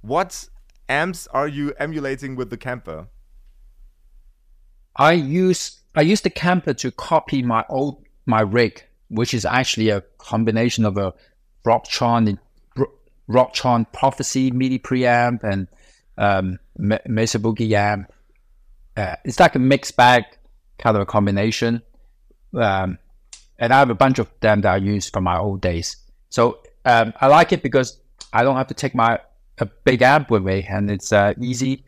What 0.00 0.48
amps 0.88 1.26
are 1.28 1.48
you 1.48 1.74
emulating 1.78 2.36
with 2.36 2.50
the 2.50 2.56
Kemper? 2.56 3.08
I 4.94 5.12
use 5.12 5.82
I 5.94 6.02
use 6.02 6.20
the 6.20 6.30
camper 6.30 6.74
to 6.74 6.90
copy 6.90 7.42
my 7.42 7.64
old 7.68 8.04
my 8.26 8.42
rig, 8.42 8.84
which 9.08 9.34
is 9.34 9.44
actually 9.44 9.90
a 9.90 10.02
combination 10.18 10.84
of 10.84 10.96
a 10.96 11.14
Rocktron 11.66 12.38
Rocktron 13.28 13.90
Prophecy 13.92 14.50
MIDI 14.50 14.78
preamp 14.78 15.42
and 15.42 15.68
um, 16.18 16.58
Mesa 16.78 17.38
Boogie 17.38 17.72
amp. 17.72 18.12
Uh, 18.96 19.16
it's 19.24 19.40
like 19.40 19.54
a 19.54 19.58
mixed 19.58 19.96
bag 19.96 20.24
kind 20.78 20.96
of 20.96 21.02
a 21.02 21.06
combination. 21.06 21.82
Um, 22.54 22.98
and 23.58 23.72
I 23.72 23.78
have 23.78 23.90
a 23.90 23.94
bunch 23.94 24.18
of 24.18 24.30
them 24.40 24.60
that 24.62 24.72
I 24.72 24.76
use 24.76 25.08
from 25.08 25.24
my 25.24 25.38
old 25.38 25.60
days. 25.60 25.96
So 26.28 26.60
um, 26.84 27.12
I 27.20 27.26
like 27.26 27.52
it 27.52 27.62
because 27.62 28.00
I 28.32 28.42
don't 28.42 28.56
have 28.56 28.68
to 28.68 28.74
take 28.74 28.94
my 28.94 29.20
a 29.58 29.66
big 29.66 30.02
amp 30.02 30.30
with 30.30 30.42
me, 30.42 30.66
and 30.68 30.90
it's 30.90 31.12
uh, 31.12 31.32
easy 31.40 31.84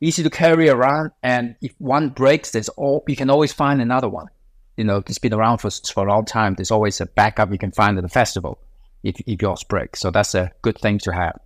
easy 0.00 0.24
to 0.24 0.30
carry 0.30 0.68
around. 0.68 1.12
And 1.22 1.54
if 1.62 1.72
one 1.78 2.08
breaks, 2.08 2.50
there's 2.50 2.68
all 2.70 3.04
you 3.06 3.14
can 3.14 3.30
always 3.30 3.52
find 3.52 3.80
another 3.80 4.08
one. 4.08 4.26
You 4.76 4.84
know, 4.84 4.98
it's 4.98 5.18
been 5.18 5.32
around 5.32 5.58
for 5.58 5.70
for 5.70 6.06
a 6.06 6.10
long 6.10 6.24
time. 6.24 6.54
There's 6.54 6.72
always 6.72 7.00
a 7.00 7.06
backup 7.06 7.52
you 7.52 7.58
can 7.58 7.70
find 7.70 7.96
at 7.96 8.02
the 8.02 8.08
festival 8.08 8.58
if 9.06 9.20
if 9.26 9.40
yours 9.40 9.64
breaks. 9.64 10.00
So 10.00 10.10
that's 10.10 10.34
a 10.34 10.52
good 10.62 10.78
thing 10.78 10.98
to 11.00 11.12
have. 11.12 11.38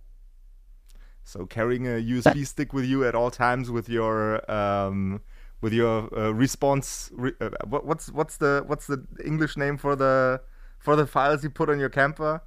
So 1.23 1.45
carrying 1.45 1.85
a 1.87 2.01
USB 2.13 2.45
stick 2.45 2.73
with 2.73 2.85
you 2.85 3.05
at 3.05 3.15
all 3.15 3.31
times 3.31 3.69
with 3.69 3.87
your 3.87 4.19
um, 4.51 5.21
with 5.61 5.73
your 5.73 6.09
uh, 6.17 6.33
response. 6.33 7.11
Re 7.13 7.31
uh, 7.39 7.49
what, 7.65 7.85
what's 7.85 8.11
what's 8.11 8.37
the 8.37 8.63
what's 8.65 8.87
the 8.87 9.05
English 9.23 9.55
name 9.55 9.77
for 9.77 9.95
the 9.95 10.41
for 10.79 10.95
the 10.95 11.05
files 11.05 11.43
you 11.43 11.49
put 11.49 11.69
on 11.69 11.79
your 11.79 11.89
Kemper? 11.89 12.41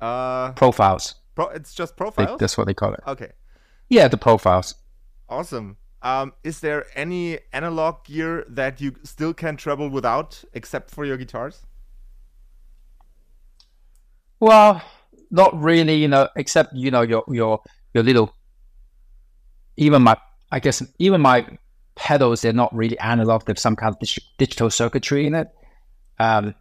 Uh, 0.00 0.52
profiles. 0.52 1.16
Pro 1.34 1.48
it's 1.48 1.74
just 1.74 1.96
profiles. 1.96 2.38
They, 2.38 2.44
that's 2.44 2.56
what 2.56 2.66
they 2.66 2.74
call 2.74 2.94
it. 2.94 3.00
Okay. 3.06 3.32
Yeah, 3.88 4.08
the 4.08 4.18
profiles. 4.18 4.74
Awesome. 5.28 5.76
Um, 6.00 6.32
is 6.44 6.60
there 6.60 6.86
any 6.94 7.40
analog 7.52 8.04
gear 8.04 8.44
that 8.48 8.80
you 8.80 8.94
still 9.02 9.34
can 9.34 9.56
travel 9.56 9.88
without, 9.88 10.44
except 10.52 10.92
for 10.92 11.04
your 11.04 11.16
guitars? 11.16 11.66
Well, 14.40 14.82
not 15.30 15.60
really. 15.60 15.94
You 15.94 16.08
know, 16.08 16.28
except 16.36 16.74
you 16.74 16.90
know 16.90 17.02
your 17.02 17.24
your 17.28 17.62
your 17.94 18.04
little. 18.04 18.34
Even 19.76 20.02
my, 20.02 20.16
I 20.50 20.58
guess, 20.58 20.82
even 20.98 21.20
my 21.20 21.46
pedals, 21.94 22.40
they're 22.42 22.52
not 22.52 22.74
really 22.74 22.98
analog. 22.98 23.44
There's 23.44 23.60
some 23.60 23.76
kind 23.76 23.94
of 23.94 23.98
dig 24.00 24.22
digital 24.38 24.70
circuitry 24.70 25.26
in 25.26 25.34
it. 25.34 25.48
Um, 26.18 26.54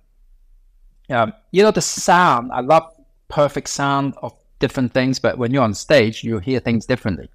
um, 1.10 1.34
you 1.52 1.64
know, 1.64 1.72
the 1.72 1.82
sound, 1.82 2.52
I 2.52 2.62
love 2.62 2.84
perfect 3.30 3.70
sound 3.70 4.14
of 4.22 4.34
different 4.60 4.94
things, 4.94 5.20
but 5.20 5.38
when 5.38 5.52
you're 5.52 5.64
on 5.64 5.74
stage, 5.74 6.24
you 6.24 6.40
hear 6.40 6.60
things 6.60 6.86
differently. 6.86 7.30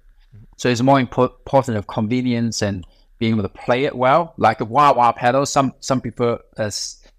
So 0.57 0.69
it's 0.69 0.81
more 0.81 0.99
important 0.99 1.77
of 1.77 1.87
convenience 1.87 2.61
and 2.61 2.85
being 3.17 3.33
able 3.33 3.43
to 3.43 3.49
play 3.49 3.85
it 3.85 3.95
well. 3.95 4.33
Like 4.37 4.61
a 4.61 4.65
wah 4.65 4.93
wah 4.93 5.11
pedal, 5.11 5.45
some 5.45 5.73
some 5.79 6.01
prefer 6.01 6.39
a 6.57 6.71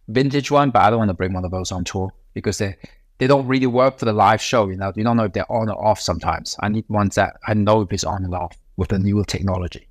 vintage 0.09 0.51
one, 0.51 0.71
but 0.71 0.83
I 0.83 0.91
don't 0.91 0.99
want 0.99 1.09
to 1.11 1.15
bring 1.15 1.33
one 1.33 1.45
of 1.45 1.51
those 1.51 1.73
on 1.73 1.85
tour 1.85 2.13
because 2.35 2.59
they 2.59 2.77
they 3.19 3.27
don't 3.27 3.47
really 3.47 3.67
work 3.67 3.99
for 3.99 4.05
the 4.05 4.13
live 4.13 4.41
show. 4.41 4.69
You 4.69 4.77
know, 4.77 4.93
you 4.95 5.05
don't 5.05 5.17
know 5.17 5.25
if 5.25 5.33
they're 5.33 5.51
on 5.51 5.69
or 5.69 5.85
off. 5.85 6.01
Sometimes 6.01 6.57
I 6.61 6.69
need 6.69 6.85
ones 6.89 7.15
that 7.15 7.37
I 7.47 7.55
know 7.55 7.83
if 7.83 7.93
it's 7.93 8.05
on 8.05 8.25
and 8.25 8.35
off 8.35 8.59
with 8.77 8.89
the 8.89 8.99
newer 8.99 9.25
technology 9.25 9.89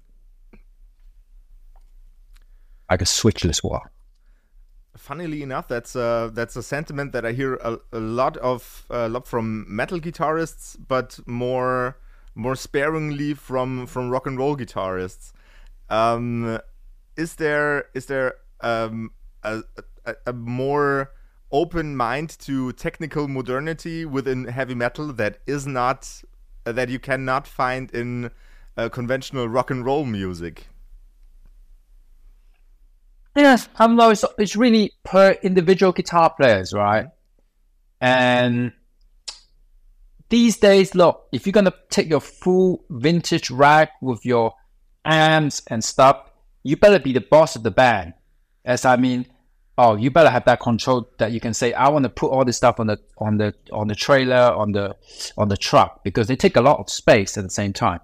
like 2.93 3.01
a 3.01 3.05
switchless 3.05 3.63
wah. 3.63 3.81
Funnily 4.95 5.41
enough, 5.41 5.67
that's 5.67 5.95
uh, 5.95 6.29
that's 6.33 6.55
a 6.55 6.61
sentiment 6.61 7.11
that 7.13 7.25
I 7.25 7.31
hear 7.31 7.55
a, 7.55 7.79
a 7.91 7.99
lot 7.99 8.37
of 8.37 8.85
a 8.89 9.09
lot 9.09 9.27
from 9.27 9.65
metal 9.67 9.99
guitarists, 9.99 10.77
but 10.87 11.19
more 11.25 11.97
more 12.35 12.55
sparingly 12.55 13.33
from 13.33 13.87
from 13.87 14.11
rock 14.11 14.27
and 14.27 14.37
roll 14.37 14.55
guitarists. 14.55 15.31
Um, 15.89 16.59
is 17.17 17.35
there 17.35 17.85
is 17.95 18.05
there 18.05 18.35
um, 18.61 19.11
a, 19.41 19.63
a, 20.05 20.15
a 20.27 20.33
more 20.33 21.09
open 21.53 21.95
mind 21.95 22.37
to 22.39 22.73
technical 22.73 23.27
modernity 23.27 24.03
within 24.03 24.45
heavy 24.45 24.75
metal 24.75 25.13
that 25.13 25.39
is 25.47 25.65
not 25.65 26.21
uh, 26.65 26.71
that 26.71 26.89
you 26.89 26.99
cannot 26.99 27.47
find 27.47 27.91
in 27.91 28.31
uh, 28.75 28.89
conventional 28.89 29.47
rock 29.47 29.69
and 29.71 29.85
roll 29.85 30.03
music? 30.03 30.67
Yes, 33.35 33.69
I 33.77 33.87
know 33.87 34.09
it's, 34.09 34.25
it's 34.37 34.55
really 34.55 34.91
per 35.03 35.37
individual 35.41 35.91
guitar 35.91 36.33
players, 36.35 36.73
right? 36.73 37.07
And 38.01 38.73
these 40.29 40.57
days, 40.57 40.93
look, 40.93 41.27
if 41.31 41.45
you're 41.45 41.51
gonna 41.51 41.73
take 41.89 42.09
your 42.09 42.19
full 42.19 42.83
vintage 42.89 43.49
rack 43.49 43.91
with 44.01 44.25
your 44.25 44.53
amps 45.05 45.61
and 45.67 45.83
stuff, 45.83 46.29
you 46.63 46.77
better 46.77 46.99
be 46.99 47.13
the 47.13 47.21
boss 47.21 47.55
of 47.55 47.63
the 47.63 47.71
band. 47.71 48.13
As 48.65 48.85
I 48.85 48.95
mean, 48.95 49.25
oh, 49.77 49.95
you 49.95 50.11
better 50.11 50.29
have 50.29 50.45
that 50.45 50.59
control 50.59 51.09
that 51.17 51.31
you 51.31 51.39
can 51.39 51.53
say, 51.53 51.73
I 51.73 51.89
want 51.89 52.03
to 52.03 52.09
put 52.09 52.31
all 52.31 52.45
this 52.45 52.57
stuff 52.57 52.79
on 52.79 52.87
the 52.87 52.99
on 53.17 53.37
the 53.37 53.53
on 53.71 53.87
the 53.87 53.95
trailer, 53.95 54.53
on 54.53 54.71
the 54.71 54.95
on 55.37 55.49
the 55.49 55.57
truck, 55.57 56.03
because 56.03 56.27
they 56.27 56.35
take 56.35 56.55
a 56.55 56.61
lot 56.61 56.79
of 56.79 56.89
space 56.89 57.37
at 57.37 57.43
the 57.43 57.49
same 57.49 57.73
time. 57.73 57.99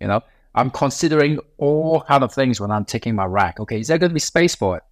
You 0.00 0.08
know, 0.08 0.20
I'm 0.54 0.70
considering 0.70 1.38
all 1.58 2.02
kind 2.02 2.24
of 2.24 2.32
things 2.32 2.60
when 2.60 2.70
I'm 2.70 2.84
taking 2.84 3.14
my 3.14 3.24
rack. 3.26 3.60
Okay, 3.60 3.80
is 3.80 3.88
there 3.88 3.98
going 3.98 4.10
to 4.10 4.14
be 4.14 4.20
space 4.20 4.54
for 4.54 4.78
it? 4.78 4.82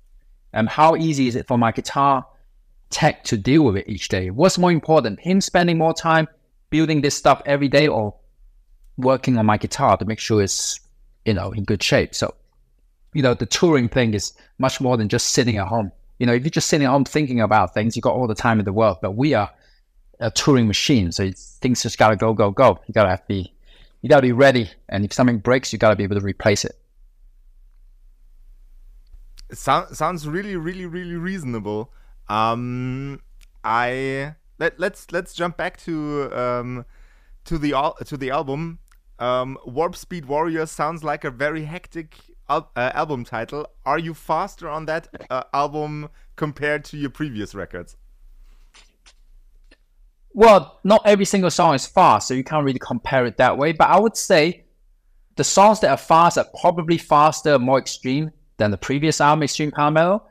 And 0.52 0.68
how 0.68 0.96
easy 0.96 1.28
is 1.28 1.36
it 1.36 1.46
for 1.46 1.58
my 1.58 1.72
guitar 1.72 2.26
tech 2.90 3.24
to 3.24 3.36
deal 3.36 3.62
with 3.64 3.76
it 3.76 3.88
each 3.88 4.08
day? 4.08 4.30
What's 4.30 4.58
more 4.58 4.72
important, 4.72 5.20
him 5.20 5.40
spending 5.40 5.78
more 5.78 5.94
time 5.94 6.28
building 6.70 7.00
this 7.00 7.16
stuff 7.16 7.40
every 7.46 7.68
day 7.68 7.88
or 7.88 8.14
working 8.96 9.38
on 9.38 9.46
my 9.46 9.56
guitar 9.56 9.96
to 9.96 10.04
make 10.04 10.18
sure 10.18 10.42
it's, 10.42 10.80
you 11.24 11.34
know, 11.34 11.52
in 11.52 11.64
good 11.64 11.82
shape? 11.82 12.14
So, 12.14 12.34
you 13.14 13.22
know, 13.22 13.34
the 13.34 13.46
touring 13.46 13.88
thing 13.88 14.14
is 14.14 14.32
much 14.58 14.80
more 14.80 14.96
than 14.96 15.08
just 15.08 15.30
sitting 15.30 15.56
at 15.56 15.68
home. 15.68 15.92
You 16.20 16.26
know, 16.26 16.34
if 16.34 16.44
you're 16.44 16.50
just 16.50 16.68
sitting 16.68 16.86
at 16.86 16.90
home 16.90 17.04
thinking 17.04 17.40
about 17.40 17.74
things, 17.74 17.96
you've 17.96 18.04
got 18.04 18.14
all 18.14 18.28
the 18.28 18.36
time 18.36 18.60
in 18.60 18.64
the 18.64 18.72
world. 18.72 18.98
But 19.02 19.16
we 19.16 19.34
are 19.34 19.50
a 20.20 20.30
touring 20.30 20.68
machine, 20.68 21.10
so 21.10 21.32
things 21.34 21.82
just 21.82 21.98
gotta 21.98 22.14
go, 22.14 22.32
go, 22.32 22.52
go. 22.52 22.78
You 22.86 22.94
gotta 22.94 23.20
be 23.26 23.52
you 24.02 24.08
got 24.08 24.16
to 24.16 24.22
be 24.22 24.32
ready. 24.32 24.70
And 24.88 25.04
if 25.04 25.12
something 25.12 25.38
breaks, 25.38 25.72
you 25.72 25.78
got 25.78 25.90
to 25.90 25.96
be 25.96 26.04
able 26.04 26.18
to 26.18 26.24
replace 26.24 26.64
it. 26.64 26.76
it 29.50 29.58
sound, 29.58 29.96
sounds 29.96 30.26
really, 30.26 30.56
really, 30.56 30.86
really 30.86 31.16
reasonable. 31.16 31.92
Um, 32.28 33.20
I 33.64 34.36
let 34.58 34.78
let's 34.78 35.10
let's 35.12 35.34
jump 35.34 35.56
back 35.56 35.76
to 35.78 36.32
um, 36.32 36.86
to 37.44 37.58
the 37.58 37.94
to 38.06 38.16
the 38.16 38.30
album. 38.30 38.78
Um, 39.18 39.58
Warp 39.66 39.96
Speed 39.96 40.24
Warrior 40.26 40.64
sounds 40.64 41.04
like 41.04 41.24
a 41.24 41.30
very 41.30 41.64
hectic 41.64 42.16
al 42.50 42.70
uh, 42.76 42.90
album 42.94 43.24
title. 43.24 43.66
Are 43.86 43.98
you 43.98 44.12
faster 44.12 44.68
on 44.68 44.84
that 44.86 45.08
uh, 45.30 45.44
album 45.54 46.10
compared 46.36 46.84
to 46.86 46.98
your 46.98 47.10
previous 47.10 47.54
records? 47.54 47.96
Well, 50.32 50.78
not 50.84 51.02
every 51.04 51.24
single 51.24 51.50
song 51.50 51.74
is 51.74 51.86
fast, 51.86 52.28
so 52.28 52.34
you 52.34 52.44
can't 52.44 52.64
really 52.64 52.78
compare 52.78 53.24
it 53.26 53.36
that 53.38 53.56
way. 53.56 53.72
But 53.72 53.88
I 53.88 53.98
would 53.98 54.16
say 54.16 54.64
the 55.36 55.44
songs 55.44 55.80
that 55.80 55.90
are 55.90 55.96
fast 55.96 56.38
are 56.38 56.46
probably 56.60 56.98
faster, 56.98 57.58
more 57.58 57.78
extreme 57.78 58.30
than 58.58 58.70
the 58.70 58.76
previous 58.76 59.20
album, 59.20 59.42
Extreme 59.42 59.72
Power 59.72 59.90
Metal. 59.90 60.26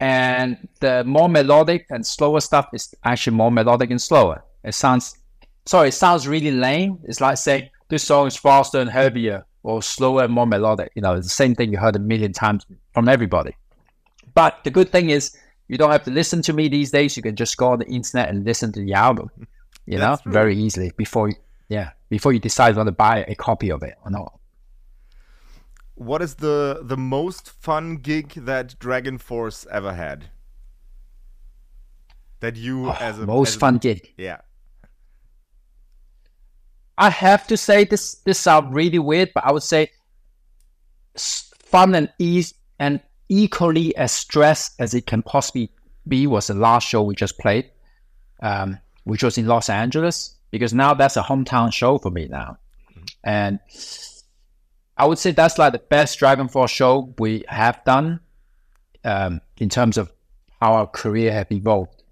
And 0.00 0.66
the 0.80 1.04
more 1.04 1.28
melodic 1.28 1.86
and 1.90 2.04
slower 2.04 2.40
stuff 2.40 2.68
is 2.72 2.94
actually 3.04 3.36
more 3.36 3.50
melodic 3.52 3.90
and 3.90 4.00
slower. 4.00 4.42
It 4.64 4.74
sounds, 4.74 5.18
sorry, 5.66 5.88
it 5.88 5.92
sounds 5.92 6.26
really 6.26 6.50
lame. 6.50 6.98
It's 7.04 7.20
like 7.20 7.36
saying 7.36 7.68
this 7.88 8.02
song 8.04 8.26
is 8.26 8.36
faster 8.36 8.80
and 8.80 8.90
heavier 8.90 9.44
or 9.62 9.82
slower 9.82 10.24
and 10.24 10.32
more 10.32 10.46
melodic. 10.46 10.92
You 10.94 11.02
know, 11.02 11.14
it's 11.14 11.26
the 11.26 11.30
same 11.30 11.54
thing 11.54 11.72
you 11.72 11.78
heard 11.78 11.96
a 11.96 12.00
million 12.00 12.32
times 12.32 12.66
from 12.92 13.08
everybody. 13.08 13.56
But 14.34 14.62
the 14.64 14.70
good 14.70 14.90
thing 14.90 15.10
is, 15.10 15.36
you 15.68 15.78
don't 15.78 15.90
have 15.90 16.04
to 16.04 16.10
listen 16.10 16.42
to 16.42 16.52
me 16.52 16.68
these 16.68 16.90
days. 16.90 17.16
You 17.16 17.22
can 17.22 17.36
just 17.36 17.56
go 17.56 17.68
on 17.68 17.78
the 17.78 17.86
internet 17.86 18.28
and 18.28 18.44
listen 18.44 18.72
to 18.72 18.80
the 18.80 18.94
album, 18.94 19.30
you 19.86 19.98
know, 19.98 20.18
very 20.26 20.56
easily 20.56 20.92
before, 20.96 21.28
you, 21.28 21.36
yeah, 21.68 21.90
before 22.08 22.32
you 22.32 22.40
decide 22.40 22.76
whether 22.76 22.90
to 22.90 22.96
buy 22.96 23.24
a 23.28 23.34
copy 23.34 23.70
of 23.70 23.82
it 23.82 23.94
or 24.04 24.10
not. 24.10 24.32
what 26.00 26.22
is 26.22 26.36
the 26.36 26.80
the 26.82 26.96
most 26.96 27.50
fun 27.50 27.96
gig 27.96 28.32
that 28.32 28.78
Dragon 28.78 29.18
Force 29.18 29.66
ever 29.70 29.92
had? 29.92 30.30
That 32.40 32.56
you 32.56 32.88
oh, 32.88 32.96
as 32.98 33.18
a 33.18 33.26
most 33.26 33.50
as 33.50 33.56
fun 33.56 33.76
a, 33.76 33.78
gig. 33.78 34.14
Yeah. 34.16 34.38
I 37.00 37.08
have 37.08 37.46
to 37.46 37.56
say 37.56 37.84
this 37.84 38.16
this 38.26 38.38
sounds 38.38 38.72
really 38.74 38.98
weird, 38.98 39.30
but 39.34 39.44
I 39.44 39.52
would 39.52 39.62
say 39.62 39.90
fun 41.16 41.94
and 41.94 42.12
ease 42.18 42.52
and 42.78 43.00
equally 43.30 43.96
as 43.96 44.12
stressed 44.12 44.74
as 44.78 44.92
it 44.92 45.06
can 45.06 45.22
possibly 45.22 45.70
be 46.06 46.26
was 46.26 46.48
the 46.48 46.54
last 46.54 46.86
show 46.86 47.02
we 47.02 47.14
just 47.14 47.38
played, 47.38 47.70
um, 48.42 48.78
which 49.04 49.22
was 49.22 49.38
in 49.38 49.46
Los 49.46 49.70
Angeles, 49.70 50.36
because 50.50 50.74
now 50.74 50.92
that's 50.92 51.16
a 51.16 51.22
hometown 51.22 51.72
show 51.72 51.96
for 51.96 52.10
me 52.10 52.28
now. 52.28 52.58
Mm-hmm. 52.90 53.04
And 53.24 53.60
I 54.98 55.06
would 55.06 55.18
say 55.18 55.30
that's 55.30 55.58
like 55.58 55.72
the 55.72 55.78
best 55.78 56.18
Dragon 56.18 56.48
Force 56.48 56.70
show 56.70 57.14
we 57.18 57.44
have 57.48 57.82
done 57.84 58.20
um, 59.04 59.40
in 59.56 59.70
terms 59.70 59.96
of 59.96 60.12
how 60.60 60.74
our 60.74 60.86
career 60.86 61.32
have 61.32 61.50
evolved. 61.50 62.02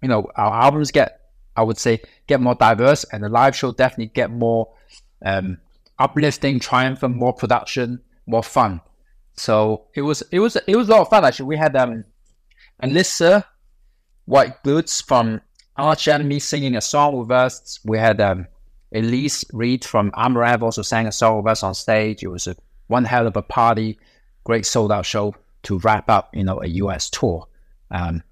You 0.00 0.08
know, 0.08 0.30
our 0.36 0.62
albums 0.62 0.90
get, 0.90 1.15
I 1.56 1.62
would 1.62 1.78
say, 1.78 2.00
get 2.26 2.40
more 2.40 2.54
diverse, 2.54 3.04
and 3.04 3.22
the 3.22 3.28
live 3.28 3.56
show 3.56 3.72
definitely 3.72 4.12
get 4.14 4.30
more 4.30 4.72
um, 5.24 5.58
uplifting, 5.98 6.60
triumphant, 6.60 7.16
more 7.16 7.32
production, 7.32 8.00
more 8.26 8.42
fun. 8.42 8.80
So 9.34 9.86
it 9.94 10.02
was 10.02 10.22
it 10.30 10.40
was 10.40 10.56
it 10.66 10.76
was 10.76 10.88
a 10.88 10.92
lot 10.92 11.02
of 11.02 11.08
fun 11.08 11.24
actually. 11.24 11.46
We 11.46 11.56
had 11.56 11.76
um 11.76 12.04
Alyssa 12.82 13.44
White 14.24 14.62
Boots 14.62 15.00
from 15.00 15.40
Arch 15.76 16.08
Enemy 16.08 16.38
singing 16.40 16.76
a 16.76 16.80
song 16.80 17.18
with 17.18 17.30
us. 17.30 17.80
We 17.84 17.98
had 17.98 18.20
um 18.20 18.46
Elize 18.94 19.44
Ryd 19.52 19.84
from 19.84 20.10
Amaranthe 20.12 20.62
also 20.62 20.82
sang 20.82 21.06
a 21.06 21.12
song 21.12 21.38
with 21.38 21.50
us 21.50 21.62
on 21.62 21.74
stage. 21.74 22.22
It 22.22 22.28
was 22.28 22.46
a 22.46 22.56
one 22.86 23.04
hell 23.04 23.26
of 23.26 23.36
a 23.36 23.42
party, 23.42 23.98
great 24.44 24.64
sold 24.64 24.92
out 24.92 25.04
show 25.04 25.34
to 25.64 25.78
wrap 25.80 26.08
up, 26.08 26.34
you 26.34 26.44
know, 26.44 26.62
a 26.62 26.66
US 26.66 27.10
tour. 27.10 27.46
Um, 27.90 28.22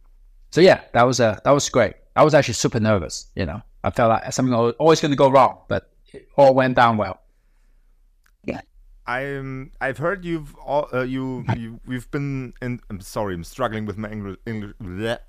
so 0.50 0.61
yeah, 0.61 0.83
that 0.93 1.02
was 1.02 1.21
a 1.21 1.40
that 1.45 1.50
was 1.50 1.69
great. 1.69 1.95
I 2.16 2.23
was 2.25 2.35
actually 2.35 2.54
super 2.54 2.80
nervous. 2.80 3.26
You 3.35 3.47
know, 3.47 3.62
I 3.83 3.90
felt 3.90 4.11
like 4.11 4.33
something 4.33 4.54
was 4.54 4.75
always 4.78 5.00
going 5.00 5.11
to 5.11 5.16
go 5.16 5.28
wrong, 5.28 5.59
but 5.68 5.90
it 6.12 6.28
all 6.37 6.54
went 6.54 6.76
down 6.76 6.97
well. 6.97 7.21
Yeah. 8.44 8.61
I'm. 9.06 9.73
I've 9.80 9.99
heard 9.99 10.25
you've 10.25 10.54
all, 10.56 10.88
uh, 10.92 11.02
you 11.02 11.44
you 11.56 11.80
we've 11.87 12.11
been 12.11 12.54
in. 12.62 12.80
I'm 12.88 13.00
sorry, 13.00 13.35
I'm 13.35 13.44
struggling 13.44 13.85
with 13.87 13.99
my 13.99 14.11
English 14.11 14.38
English, 14.47 14.75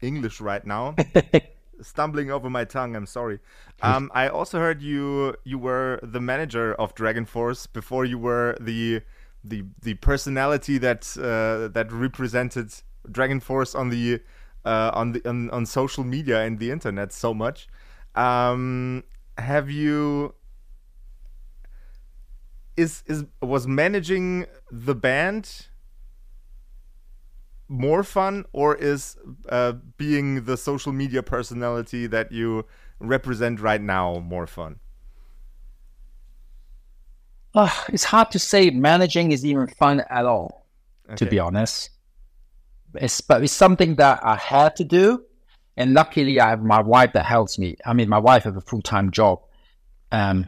English 0.01 0.41
right 0.41 0.65
now. 0.65 0.95
Stumbling 1.81 2.31
over 2.31 2.49
my 2.49 2.63
tongue. 2.63 2.95
I'm 2.95 3.05
sorry. 3.05 3.39
Um, 3.81 4.09
I 4.13 4.29
also 4.29 4.57
heard 4.59 4.81
you 4.81 5.35
you 5.43 5.57
were 5.57 5.99
the 6.01 6.21
manager 6.21 6.73
of 6.75 6.95
Dragon 6.95 7.25
Force 7.25 7.67
before 7.67 8.05
you 8.05 8.17
were 8.17 8.55
the 8.61 9.01
the 9.43 9.65
the 9.81 9.95
personality 9.95 10.77
that 10.77 11.17
uh, 11.17 11.67
that 11.73 11.91
represented 11.91 12.73
Dragon 13.11 13.41
Force 13.41 13.75
on 13.75 13.89
the 13.89 14.21
uh, 14.65 14.91
on 14.93 15.13
the 15.13 15.29
on, 15.29 15.50
on 15.51 15.65
social 15.65 16.03
media 16.03 16.41
and 16.41 16.60
the 16.60 16.72
internet 16.72 17.13
so 17.13 17.34
much. 17.34 17.67
Um, 18.15 19.03
have 19.38 19.69
you 19.69 20.34
is 22.77 23.03
is 23.05 23.25
was 23.41 23.67
managing 23.67 24.45
the 24.72 24.95
band 24.95 25.67
more 27.67 28.03
fun 28.03 28.45
or 28.53 28.75
is 28.75 29.17
uh, 29.50 29.74
being 29.98 30.45
the 30.45 30.55
social 30.55 30.91
media 30.91 31.24
personality 31.24 32.05
that 32.05 32.31
you 32.31 32.65
represent 33.00 33.60
right 33.60 33.81
now 33.81 34.19
more 34.19 34.45
fun 34.45 34.79
uh, 37.55 37.69
it's 37.89 38.03
hard 38.03 38.29
to 38.29 38.38
say 38.38 38.69
managing 38.69 39.31
is 39.31 39.45
even 39.45 39.67
fun 39.67 40.03
at 40.10 40.25
all 40.25 40.67
okay. 41.07 41.15
to 41.15 41.25
be 41.25 41.39
honest 41.39 41.89
it's 43.01 43.21
but 43.21 43.43
it's 43.43 43.53
something 43.53 43.96
that 43.96 44.20
i 44.24 44.35
had 44.35 44.75
to 44.75 44.83
do 44.83 45.24
and 45.77 45.93
luckily 45.93 46.39
i 46.39 46.50
have 46.50 46.63
my 46.63 46.81
wife 46.81 47.13
that 47.13 47.25
helps 47.25 47.57
me 47.59 47.75
i 47.85 47.93
mean 47.93 48.09
my 48.09 48.17
wife 48.17 48.43
has 48.43 48.55
a 48.55 48.61
full-time 48.61 49.11
job 49.11 49.39
um, 50.11 50.48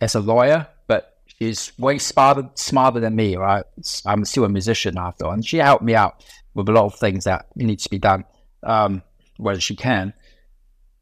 as 0.00 0.14
a 0.14 0.20
lawyer 0.20 0.66
but 0.86 1.12
she's 1.38 1.76
way 1.78 1.98
smarter 1.98 2.48
smarter 2.54 3.00
than 3.00 3.16
me, 3.16 3.36
right? 3.36 3.64
I'm 4.06 4.24
still 4.24 4.44
a 4.44 4.48
musician 4.48 4.98
after, 4.98 5.26
all. 5.26 5.32
and 5.32 5.44
she 5.44 5.58
helped 5.58 5.84
me 5.84 5.94
out 5.94 6.24
with 6.54 6.68
a 6.68 6.72
lot 6.72 6.84
of 6.84 6.94
things 6.94 7.24
that 7.24 7.46
needs 7.56 7.84
to 7.84 7.90
be 7.90 7.98
done 7.98 8.24
um, 8.62 9.02
where 9.38 9.58
she 9.60 9.74
can. 9.74 10.12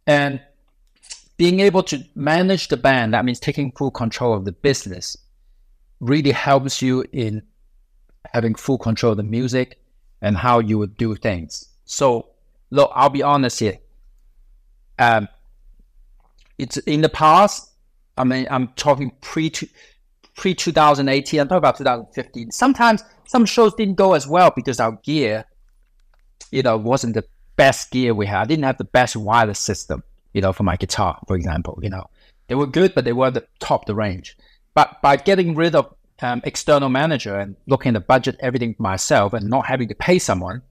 And 0.06 0.40
being 1.36 1.60
able 1.60 1.82
to 1.84 2.04
manage 2.14 2.68
the 2.68 2.76
band, 2.76 3.14
that 3.14 3.24
means 3.24 3.40
taking 3.40 3.72
full 3.72 3.90
control 3.90 4.34
of 4.34 4.44
the 4.44 4.52
business, 4.52 5.16
really 6.00 6.32
helps 6.32 6.80
you 6.80 7.04
in 7.12 7.42
having 8.32 8.54
full 8.54 8.78
control 8.78 9.12
of 9.12 9.16
the 9.16 9.22
music 9.22 9.79
and 10.22 10.36
how 10.36 10.58
you 10.58 10.78
would 10.78 10.96
do 10.96 11.14
things. 11.14 11.68
So, 11.84 12.30
look, 12.70 12.90
I'll 12.94 13.08
be 13.08 13.22
honest 13.22 13.60
here. 13.60 13.78
Um, 14.98 15.28
it's 16.58 16.76
in 16.78 17.00
the 17.00 17.08
past. 17.08 17.70
I 18.16 18.24
mean, 18.24 18.46
I'm 18.50 18.68
talking 18.76 19.12
pre 19.20 19.50
pre 20.36 20.54
2018, 20.54 21.40
I'm 21.40 21.48
talking 21.48 21.58
about 21.58 21.78
2015. 21.78 22.50
Sometimes 22.50 23.02
some 23.26 23.44
shows 23.44 23.74
didn't 23.74 23.96
go 23.96 24.14
as 24.14 24.26
well 24.26 24.50
because 24.54 24.80
our 24.80 24.92
gear, 25.02 25.44
you 26.50 26.62
know, 26.62 26.76
wasn't 26.76 27.14
the 27.14 27.24
best 27.56 27.90
gear 27.90 28.14
we 28.14 28.26
had. 28.26 28.40
I 28.40 28.44
didn't 28.46 28.64
have 28.64 28.78
the 28.78 28.84
best 28.84 29.16
wireless 29.16 29.58
system, 29.58 30.02
you 30.32 30.40
know, 30.40 30.52
for 30.52 30.62
my 30.62 30.76
guitar, 30.76 31.18
for 31.26 31.36
example. 31.36 31.78
You 31.82 31.90
know, 31.90 32.06
they 32.48 32.54
were 32.54 32.66
good, 32.66 32.94
but 32.94 33.04
they 33.04 33.12
weren't 33.12 33.34
the 33.34 33.46
top 33.58 33.82
of 33.82 33.86
the 33.86 33.94
range. 33.94 34.36
But 34.74 35.00
by 35.02 35.16
getting 35.16 35.54
rid 35.54 35.74
of 35.74 35.94
um, 36.22 36.40
external 36.44 36.88
manager 36.88 37.38
and 37.38 37.56
looking 37.66 37.90
at 37.90 37.94
the 37.94 38.00
budget, 38.00 38.36
everything 38.40 38.74
myself, 38.78 39.32
and 39.32 39.48
not 39.48 39.66
having 39.66 39.88
to 39.88 39.94
pay 39.94 40.18
someone 40.18 40.62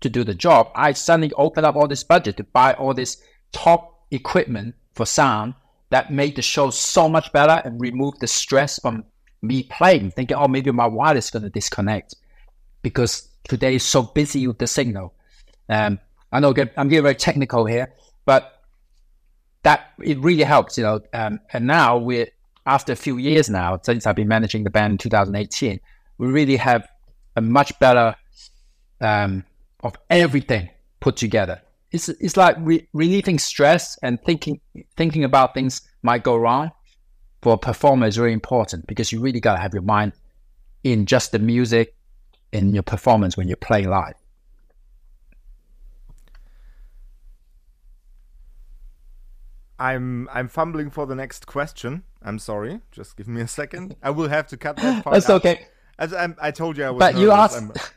to 0.00 0.08
do 0.08 0.24
the 0.24 0.34
job, 0.34 0.70
I 0.74 0.92
suddenly 0.92 1.32
opened 1.36 1.66
up 1.66 1.76
all 1.76 1.88
this 1.88 2.04
budget 2.04 2.36
to 2.36 2.44
buy 2.44 2.74
all 2.74 2.94
this 2.94 3.22
top 3.52 4.06
equipment 4.10 4.74
for 4.94 5.06
sound 5.06 5.54
that 5.90 6.12
made 6.12 6.36
the 6.36 6.42
show 6.42 6.70
so 6.70 7.08
much 7.08 7.32
better 7.32 7.62
and 7.64 7.80
removed 7.80 8.20
the 8.20 8.26
stress 8.26 8.78
from 8.78 9.04
me 9.42 9.62
playing, 9.64 10.10
thinking, 10.10 10.36
oh, 10.36 10.48
maybe 10.48 10.70
my 10.70 10.86
wireless 10.86 11.26
is 11.26 11.30
going 11.30 11.42
to 11.44 11.50
disconnect 11.50 12.14
because 12.82 13.28
today 13.48 13.76
is 13.76 13.84
so 13.84 14.02
busy 14.02 14.46
with 14.46 14.58
the 14.58 14.66
signal. 14.66 15.14
Um, 15.68 15.98
I 16.32 16.40
know 16.40 16.54
I'm 16.76 16.88
getting 16.88 17.02
very 17.02 17.14
technical 17.14 17.64
here, 17.64 17.94
but 18.24 18.62
that 19.62 19.92
it 20.02 20.18
really 20.18 20.42
helps, 20.42 20.76
you 20.76 20.84
know. 20.84 21.00
Um, 21.12 21.40
and 21.52 21.66
now 21.66 21.96
we're 21.98 22.28
after 22.68 22.92
a 22.92 22.96
few 22.96 23.16
years 23.16 23.50
now, 23.50 23.80
since 23.82 24.06
I've 24.06 24.16
been 24.16 24.28
managing 24.28 24.62
the 24.62 24.70
band 24.70 24.92
in 24.92 24.98
2018, 24.98 25.80
we 26.18 26.26
really 26.28 26.56
have 26.56 26.86
a 27.34 27.40
much 27.40 27.76
better 27.80 28.14
um, 29.00 29.44
of 29.82 29.96
everything 30.10 30.70
put 31.00 31.16
together 31.16 31.60
it's 31.90 32.08
it's 32.08 32.36
like 32.36 32.56
re- 32.60 32.86
relieving 32.92 33.38
stress 33.38 33.98
and 34.02 34.22
thinking 34.22 34.60
thinking 34.96 35.24
about 35.24 35.54
things 35.54 35.80
might 36.02 36.22
go 36.22 36.36
wrong 36.36 36.70
for 37.42 37.54
a 37.54 37.58
performer 37.58 38.06
is 38.06 38.18
really 38.18 38.32
important 38.32 38.86
because 38.86 39.12
you 39.12 39.20
really 39.20 39.40
got 39.40 39.54
to 39.54 39.60
have 39.60 39.72
your 39.72 39.82
mind 39.82 40.12
in 40.84 41.06
just 41.06 41.32
the 41.32 41.38
music 41.38 41.94
in 42.52 42.72
your 42.74 42.82
performance 42.82 43.36
when 43.36 43.46
you're 43.46 43.56
playing 43.56 43.88
live. 43.88 44.14
I'm 49.78 50.28
I'm 50.32 50.48
fumbling 50.48 50.90
for 50.90 51.06
the 51.06 51.14
next 51.14 51.46
question. 51.46 52.02
I'm 52.22 52.38
sorry. 52.38 52.80
Just 52.90 53.16
give 53.16 53.28
me 53.28 53.40
a 53.40 53.48
second. 53.48 53.96
I 54.02 54.10
will 54.10 54.28
have 54.28 54.46
to 54.48 54.56
cut 54.56 54.76
that 54.76 55.04
part. 55.04 55.14
That's 55.14 55.30
out. 55.30 55.36
okay. 55.36 55.66
As 55.98 56.12
i 56.12 56.28
i 56.40 56.50
told 56.50 56.76
you, 56.76 56.84
I 56.84 56.90
was. 56.90 56.98
But 56.98 57.14
nervous. 57.14 57.22
you 57.22 57.32
asked. 57.32 57.92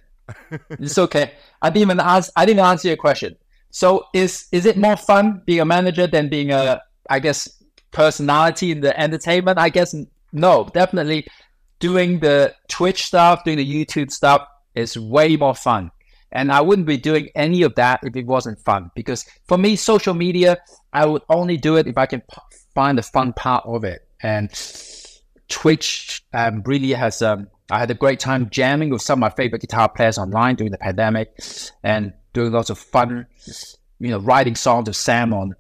it's 0.70 0.98
okay. 0.98 1.34
I 1.62 1.70
didn't 1.70 1.82
even 1.82 2.00
ask. 2.00 2.32
I 2.36 2.46
didn't 2.46 2.66
answer 2.66 2.88
your 2.88 2.98
question. 2.98 3.36
So 3.72 4.06
is 4.14 4.48
is 4.52 4.66
it 4.66 4.78
more 4.78 4.98
fun 4.98 5.42
being 5.46 5.62
a 5.62 5.66
manager 5.66 6.08
than 6.08 6.30
being 6.30 6.52
a 6.52 6.82
I 7.10 7.20
guess 7.20 7.64
personality 7.92 8.72
in 8.72 8.82
the 8.82 8.98
entertainment? 9.00 9.58
I 9.58 9.70
guess 9.70 9.96
no, 10.32 10.70
definitely 10.74 11.28
doing 11.80 12.20
the 12.20 12.54
Twitch 12.68 13.06
stuff, 13.06 13.44
doing 13.44 13.58
the 13.58 13.66
YouTube 13.86 14.12
stuff 14.12 14.48
is 14.76 14.98
way 14.98 15.36
more 15.36 15.56
fun. 15.56 15.92
And 16.32 16.52
I 16.52 16.62
wouldn't 16.62 16.88
be 16.88 16.98
doing 16.98 17.30
any 17.36 17.64
of 17.64 17.76
that 17.76 18.00
if 18.04 18.16
it 18.16 18.26
wasn't 18.26 18.60
fun. 18.60 18.92
Because 18.96 19.26
for 19.48 19.58
me, 19.58 19.76
social 19.76 20.14
media, 20.14 20.58
I 20.94 21.06
would 21.06 21.24
only 21.30 21.58
do 21.58 21.76
it 21.76 21.88
if 21.88 21.98
I 21.98 22.06
can 22.06 22.22
find 22.74 22.98
the 22.98 23.04
fun 23.04 23.34
part 23.34 23.66
of 23.66 23.84
it. 23.84 24.08
And 24.22 24.50
Twitch 25.50 26.24
um, 26.34 26.64
really 26.66 26.92
has. 26.92 27.22
Um, 27.22 27.48
I 27.70 27.80
had 27.80 27.92
a 27.92 27.96
great 27.96 28.20
time 28.20 28.50
jamming 28.50 28.90
with 28.90 29.02
some 29.02 29.20
of 29.20 29.22
my 29.22 29.30
favorite 29.30 29.62
guitar 29.62 29.90
players 29.90 30.18
online 30.18 30.56
during 30.56 30.72
the 30.72 30.78
pandemic, 30.78 31.38
and 31.84 32.14
doing 32.34 32.52
lots 32.52 32.70
of 32.70 32.78
fun, 32.78 33.28
you 34.00 34.10
know, 34.10 34.20
writing 34.20 34.56
songs 34.56 34.88
of 34.88 34.96
Sam 34.96 35.34
on 35.34 35.56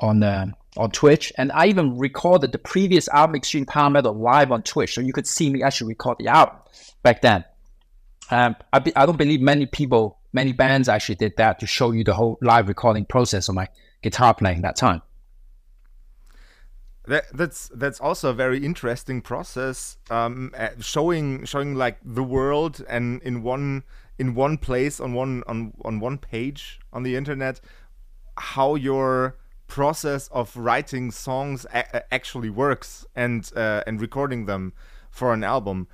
on 0.00 0.22
uh, 0.22 0.46
on 0.76 0.90
Twitch, 0.90 1.32
and 1.38 1.50
I 1.52 1.66
even 1.66 1.98
recorded 1.98 2.52
the 2.52 2.58
previous 2.58 3.08
album 3.08 3.36
Extreme 3.36 3.66
Power 3.66 3.90
Metal 3.90 4.12
live 4.12 4.52
on 4.52 4.62
Twitch, 4.62 4.94
so 4.94 5.00
you 5.00 5.12
could 5.12 5.26
see 5.26 5.50
me 5.50 5.62
actually 5.62 5.88
record 5.88 6.18
the 6.18 6.28
album 6.28 6.56
back 7.02 7.22
then. 7.22 7.44
Um, 8.30 8.56
I, 8.72 8.78
be, 8.80 8.94
I 8.96 9.06
don't 9.06 9.18
believe 9.18 9.40
many 9.40 9.66
people, 9.66 10.18
many 10.32 10.52
bands 10.52 10.88
actually 10.88 11.14
did 11.16 11.36
that 11.36 11.60
to 11.60 11.66
show 11.66 11.92
you 11.92 12.04
the 12.04 12.14
whole 12.14 12.38
live 12.40 12.68
recording 12.68 13.04
process 13.04 13.48
of 13.48 13.54
my 13.54 13.68
guitar 14.02 14.34
playing 14.34 14.62
that 14.62 14.76
time. 14.76 15.02
That, 17.06 17.24
that's 17.32 17.70
that's 17.72 18.00
also 18.00 18.30
a 18.30 18.34
very 18.34 18.64
interesting 18.64 19.22
process, 19.22 19.96
um, 20.10 20.52
showing 20.80 21.44
showing 21.44 21.76
like 21.76 21.98
the 22.04 22.24
world 22.24 22.84
and 22.88 23.22
in 23.22 23.44
one 23.44 23.84
in 24.18 24.34
one 24.34 24.58
place 24.58 24.98
on 24.98 25.14
one 25.14 25.44
on 25.46 25.72
on 25.84 26.00
one 26.00 26.18
page 26.18 26.80
on 26.92 27.04
the 27.04 27.14
internet 27.14 27.60
how 28.36 28.74
your 28.74 29.36
process 29.66 30.28
of 30.28 30.56
writing 30.56 31.10
songs 31.10 31.66
actually 32.10 32.50
works 32.50 33.06
and 33.14 33.52
uh, 33.56 33.82
and 33.86 34.00
recording 34.00 34.46
them 34.46 34.72
for 35.10 35.32
an 35.32 35.44
album. 35.44 35.88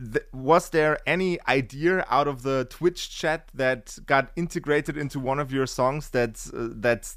Th- 0.00 0.24
was 0.32 0.70
there 0.70 0.98
any 1.06 1.38
idea 1.46 2.06
out 2.08 2.26
of 2.26 2.42
the 2.42 2.66
Twitch 2.70 3.10
chat 3.10 3.48
that 3.52 3.98
got 4.06 4.32
integrated 4.34 4.96
into 4.96 5.20
one 5.20 5.38
of 5.38 5.52
your 5.52 5.66
songs 5.66 6.10
that 6.10 6.46
uh, 6.54 6.68
that 6.80 7.14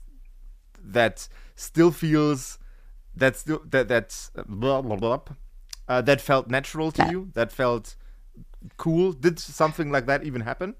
that 0.83 1.27
still 1.55 1.91
feels 1.91 2.59
that 3.15 3.37
still 3.37 3.61
that 3.69 3.87
that 3.87 4.29
blah, 4.47 4.81
blah, 4.81 4.97
blah, 4.97 5.19
uh, 5.87 6.01
that 6.01 6.19
felt 6.19 6.49
natural 6.49 6.91
to 6.91 7.07
you? 7.09 7.29
That 7.33 7.51
felt 7.51 7.95
cool? 8.77 9.13
Did 9.13 9.39
something 9.39 9.91
like 9.91 10.05
that 10.07 10.23
even 10.23 10.41
happen? 10.41 10.75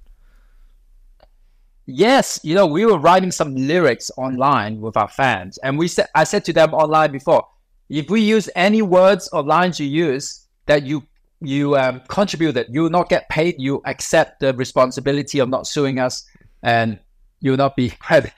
Yes, 1.86 2.40
you 2.44 2.56
know, 2.56 2.66
we 2.66 2.86
were 2.86 2.98
writing 2.98 3.32
some 3.32 3.56
lyrics 3.56 4.10
online 4.18 4.80
with 4.80 4.96
our 4.96 5.10
fans, 5.10 5.58
and 5.60 5.78
we 5.78 5.90
said, 5.90 6.08
I 6.16 6.24
said 6.24 6.46
to 6.46 6.54
them 6.54 6.74
online 6.74 7.12
before, 7.12 7.46
if 7.90 8.10
we 8.10 8.22
use 8.22 8.50
any 8.56 8.82
words 8.82 9.28
or 9.34 9.44
lines 9.44 9.80
you 9.80 9.88
use 9.88 10.48
that 10.66 10.84
you 10.84 11.04
you 11.46 11.76
um, 11.78 12.02
contributed, 12.08 12.68
you 12.70 12.84
will 12.84 12.90
not 12.90 13.10
get 13.10 13.30
paid. 13.30 13.56
You 13.58 13.82
accept 13.86 14.40
the 14.40 14.54
responsibility 14.54 15.40
of 15.40 15.50
not 15.50 15.68
suing 15.68 16.00
us, 16.00 16.26
and 16.62 17.00
you 17.40 17.52
will 17.52 17.58
not 17.58 17.76
be 17.76 17.90
credited. 18.00 18.34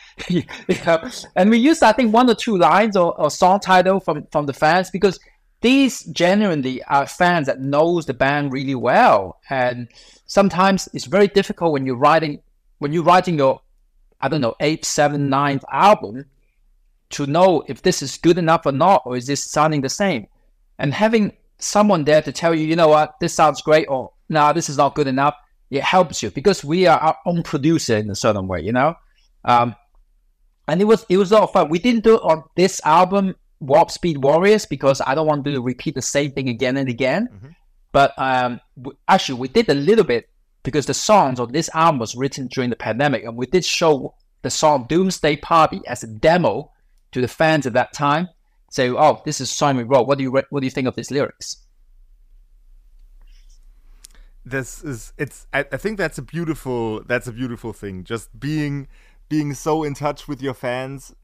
yeah. 0.68 1.10
And 1.36 1.50
we 1.50 1.58
used, 1.58 1.84
I 1.84 1.92
think, 1.92 2.14
one 2.14 2.30
or 2.30 2.36
two 2.36 2.58
lines 2.58 2.98
or, 2.98 3.20
or 3.20 3.30
song 3.30 3.60
title 3.60 4.00
from 4.00 4.28
from 4.32 4.46
the 4.46 4.54
fans 4.54 4.90
because 4.90 5.20
these 5.62 6.04
genuinely 6.06 6.84
are 6.84 7.08
fans 7.08 7.48
that 7.48 7.62
knows 7.62 8.06
the 8.06 8.14
band 8.14 8.52
really 8.52 8.76
well, 8.76 9.40
and 9.50 9.88
sometimes 10.26 10.90
it's 10.94 11.06
very 11.06 11.28
difficult 11.28 11.72
when 11.72 11.86
you're 11.86 11.96
writing 11.96 12.42
when 12.80 12.94
you're 12.94 13.04
writing 13.04 13.38
your 13.38 13.62
I 14.20 14.28
don't 14.28 14.42
know 14.42 14.56
eighth, 14.60 14.86
seventh, 14.86 15.30
ninth 15.30 15.64
album 15.72 16.26
to 17.12 17.26
know 17.28 17.64
if 17.68 17.82
this 17.84 18.02
is 18.02 18.18
good 18.18 18.38
enough 18.38 18.66
or 18.66 18.72
not, 18.72 19.04
or 19.06 19.16
is 19.16 19.28
this 19.28 19.44
sounding 19.44 19.82
the 19.82 19.90
same, 19.90 20.28
and 20.80 20.94
having 20.94 21.34
someone 21.66 22.04
there 22.04 22.22
to 22.22 22.32
tell 22.32 22.54
you, 22.54 22.66
you 22.66 22.76
know 22.76 22.88
what, 22.88 23.16
this 23.20 23.34
sounds 23.34 23.62
great, 23.62 23.88
or 23.90 24.12
no, 24.30 24.40
nah, 24.40 24.54
this 24.54 24.70
is 24.70 24.78
not 24.78 24.96
good 24.96 25.08
enough. 25.08 25.36
It 25.72 25.84
helps 25.84 26.22
you 26.22 26.30
because 26.30 26.64
we 26.64 26.88
are 26.88 26.98
our 26.98 27.18
own 27.26 27.44
producer 27.44 27.98
in 27.98 28.10
a 28.10 28.16
certain 28.16 28.48
way, 28.48 28.62
you 28.62 28.72
know. 28.72 28.96
Um, 29.44 29.76
and 30.68 30.82
it 30.82 30.86
was 30.86 31.06
it 31.10 31.18
was 31.18 31.32
a 31.32 31.36
lot 31.36 31.44
of 31.44 31.52
fun. 31.52 31.70
We 31.70 31.80
didn't 31.80 32.04
do 32.04 32.16
it 32.16 32.24
on 32.24 32.44
this 32.56 32.82
album, 32.86 33.36
Warp 33.60 33.92
Speed 33.92 34.24
Warriors, 34.24 34.66
because 34.66 35.02
I 35.02 35.16
don't 35.16 35.28
want 35.28 35.44
to 35.46 35.62
repeat 35.62 35.96
the 35.96 36.02
same 36.02 36.32
thing 36.32 36.50
again 36.50 36.78
and 36.78 36.90
again. 36.90 37.30
Mm-hmm. 37.32 37.48
But 37.92 38.14
um, 38.18 38.60
actually, 39.08 39.40
we 39.40 39.48
did 39.48 39.70
a 39.70 39.74
little 39.74 40.04
bit 40.04 40.30
because 40.64 40.86
the 40.86 40.94
songs 40.94 41.40
on 41.40 41.52
this 41.52 41.70
album 41.74 42.00
was 42.00 42.16
written 42.16 42.48
during 42.48 42.70
the 42.70 42.76
pandemic, 42.76 43.24
and 43.24 43.36
we 43.36 43.46
did 43.46 43.66
show 43.66 44.16
the 44.42 44.50
song 44.50 44.86
"Doomsday 44.88 45.38
Party" 45.38 45.82
as 45.88 46.04
a 46.04 46.08
demo 46.08 46.72
to 47.12 47.22
the 47.22 47.28
fans 47.28 47.66
at 47.66 47.74
that 47.74 47.94
time. 47.94 48.30
Say, 48.76 48.90
"Oh, 48.90 49.22
this 49.24 49.40
is 49.40 49.50
Simon 49.50 49.88
wrote. 49.88 50.06
What 50.06 50.18
do 50.18 50.24
you 50.26 50.32
re- 50.32 50.50
what 50.50 50.60
do 50.60 50.66
you 50.68 50.72
think 50.72 50.88
of 50.88 50.96
these 50.96 51.10
lyrics?" 51.10 51.66
This 54.44 54.84
is 54.84 55.14
it's. 55.18 55.48
I, 55.54 55.60
I 55.72 55.78
think 55.78 55.98
that's 55.98 56.18
a 56.18 56.22
beautiful 56.22 57.02
that's 57.04 57.28
a 57.28 57.32
beautiful 57.32 57.72
thing. 57.72 58.04
Just 58.04 58.38
being 58.38 58.88
being 59.30 59.54
so 59.54 59.84
in 59.84 59.94
touch 59.94 60.28
with 60.28 60.42
your 60.42 60.54
fans 60.54 61.16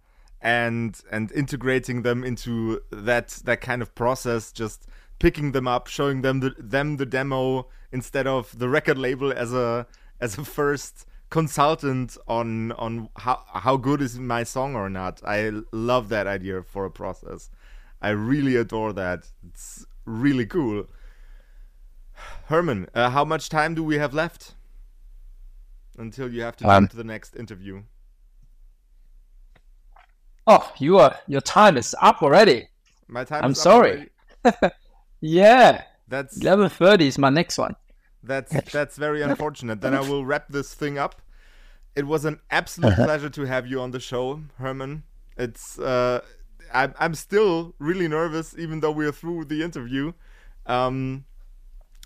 and 0.42 1.02
and 1.12 1.30
integrating 1.34 2.04
them 2.04 2.24
into 2.24 2.82
that 2.90 3.28
that 3.44 3.60
kind 3.62 3.82
of 3.82 3.94
process 3.94 4.52
just 4.52 4.88
picking 5.20 5.52
them 5.52 5.68
up 5.68 5.88
showing 5.88 6.22
them 6.22 6.40
the 6.40 6.56
them 6.58 6.98
the 6.98 7.06
demo 7.06 7.68
instead 7.92 8.26
of 8.26 8.58
the 8.58 8.68
record 8.68 8.98
label 8.98 9.32
as 9.32 9.54
a 9.54 9.86
as 10.20 10.38
a 10.38 10.44
first 10.44 11.06
consultant 11.32 12.18
on 12.28 12.72
on 12.74 13.10
how 13.18 13.44
how 13.54 13.78
good 13.78 14.02
is 14.02 14.20
my 14.20 14.44
song 14.44 14.76
or 14.76 14.90
not 14.90 15.22
i 15.26 15.50
love 15.72 16.10
that 16.10 16.28
idea 16.28 16.62
for 16.62 16.86
a 16.86 16.92
process 16.92 17.50
i 18.02 18.10
really 18.10 18.56
adore 18.56 18.94
that 18.94 19.30
it's 19.48 19.86
really 20.06 20.46
cool 20.46 20.86
herman 22.46 22.88
uh, 22.94 23.10
how 23.10 23.26
much 23.26 23.50
time 23.50 23.74
do 23.74 23.84
we 23.84 23.98
have 23.98 24.14
left 24.14 24.54
until 25.98 26.32
you 26.32 26.42
have 26.42 26.56
to 26.56 26.66
um, 26.66 26.84
jump 26.84 26.92
to 26.92 26.98
the 26.98 27.04
next 27.04 27.36
interview 27.36 27.82
Oh, 30.48 30.72
you 30.80 30.98
are 30.98 31.18
your 31.28 31.42
time 31.42 31.78
is 31.78 31.96
up 32.02 32.22
already. 32.24 32.68
My 33.08 33.24
time. 33.24 33.44
I'm 33.44 33.54
sorry. 33.54 34.10
yeah. 35.22 35.84
That's 36.08 36.42
eleven 36.42 36.70
thirty 36.70 37.08
is 37.08 37.18
my 37.18 37.30
next 37.30 37.58
one. 37.58 37.76
That's 38.24 38.72
that's 38.72 38.98
very 38.98 39.22
unfortunate. 39.22 39.82
then 39.82 39.94
I 39.94 40.02
will 40.02 40.26
wrap 40.26 40.50
this 40.50 40.74
thing 40.74 40.98
up. 40.98 41.22
It 41.96 42.08
was 42.08 42.24
an 42.26 42.40
absolute 42.50 42.94
uh-huh. 42.94 43.06
pleasure 43.06 43.30
to 43.30 43.42
have 43.44 43.68
you 43.68 43.82
on 43.82 43.92
the 43.92 44.00
show, 44.00 44.42
Herman. 44.58 45.04
It's 45.38 45.80
uh, 45.80 46.22
I'm 46.74 46.94
I'm 47.00 47.16
still 47.16 47.74
really 47.80 48.08
nervous, 48.08 48.56
even 48.58 48.80
though 48.80 48.92
we're 48.92 49.12
through 49.12 49.46
the 49.46 49.64
interview. 49.64 50.14
Um, 50.66 51.26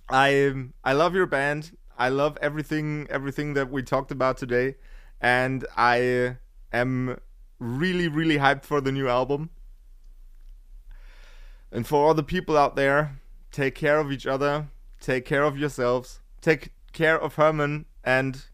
I 0.09 0.53
I 0.83 0.93
love 0.93 1.15
your 1.15 1.25
band. 1.25 1.77
I 1.97 2.09
love 2.09 2.37
everything 2.41 3.07
everything 3.09 3.53
that 3.53 3.71
we 3.71 3.83
talked 3.83 4.11
about 4.11 4.37
today, 4.37 4.75
and 5.21 5.65
I 5.75 6.37
am 6.71 7.17
really, 7.59 8.07
really 8.07 8.37
hyped 8.37 8.65
for 8.65 8.81
the 8.81 8.91
new 8.91 9.07
album. 9.07 9.49
And 11.71 11.85
for 11.85 12.05
all 12.05 12.13
the 12.13 12.23
people 12.23 12.57
out 12.57 12.75
there, 12.75 13.19
take 13.51 13.75
care 13.75 13.99
of 13.99 14.11
each 14.11 14.25
other, 14.27 14.67
take 14.99 15.25
care 15.25 15.43
of 15.43 15.57
yourselves, 15.57 16.19
take 16.41 16.73
care 16.93 17.19
of 17.19 17.35
Herman, 17.35 17.85
and 18.03 18.45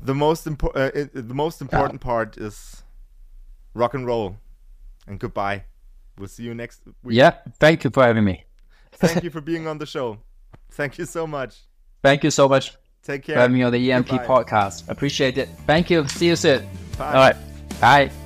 the 0.00 0.14
most 0.14 0.46
important 0.46 0.96
uh, 0.96 1.06
the 1.12 1.34
most 1.34 1.60
important 1.60 2.00
part 2.00 2.36
is 2.36 2.82
rock 3.74 3.94
and 3.94 4.06
roll. 4.06 4.36
And 5.06 5.20
goodbye. 5.20 5.64
We'll 6.18 6.28
see 6.28 6.44
you 6.44 6.54
next 6.54 6.80
week. 7.02 7.16
Yeah, 7.16 7.32
thank 7.60 7.84
you 7.84 7.90
for 7.90 8.02
having 8.02 8.24
me. 8.24 8.44
thank 8.92 9.22
you 9.22 9.30
for 9.36 9.40
being 9.40 9.66
on 9.66 9.78
the 9.78 9.86
show. 9.86 10.18
Thank 10.70 10.98
you 10.98 11.04
so 11.04 11.26
much. 11.26 11.58
Thank 12.02 12.24
you 12.24 12.30
so 12.30 12.48
much. 12.48 12.74
Take 13.02 13.22
care. 13.24 13.36
For 13.36 13.40
having 13.42 13.56
me 13.56 13.62
on 13.62 13.72
the 13.72 13.92
EMP 13.92 14.08
Goodbye. 14.08 14.26
podcast. 14.26 14.88
Appreciate 14.88 15.38
it. 15.38 15.48
Thank 15.66 15.90
you. 15.90 16.08
See 16.08 16.26
you 16.26 16.36
soon. 16.36 16.66
Bye. 16.98 17.06
All 17.06 17.14
right. 17.14 17.36
Bye. 17.80 18.25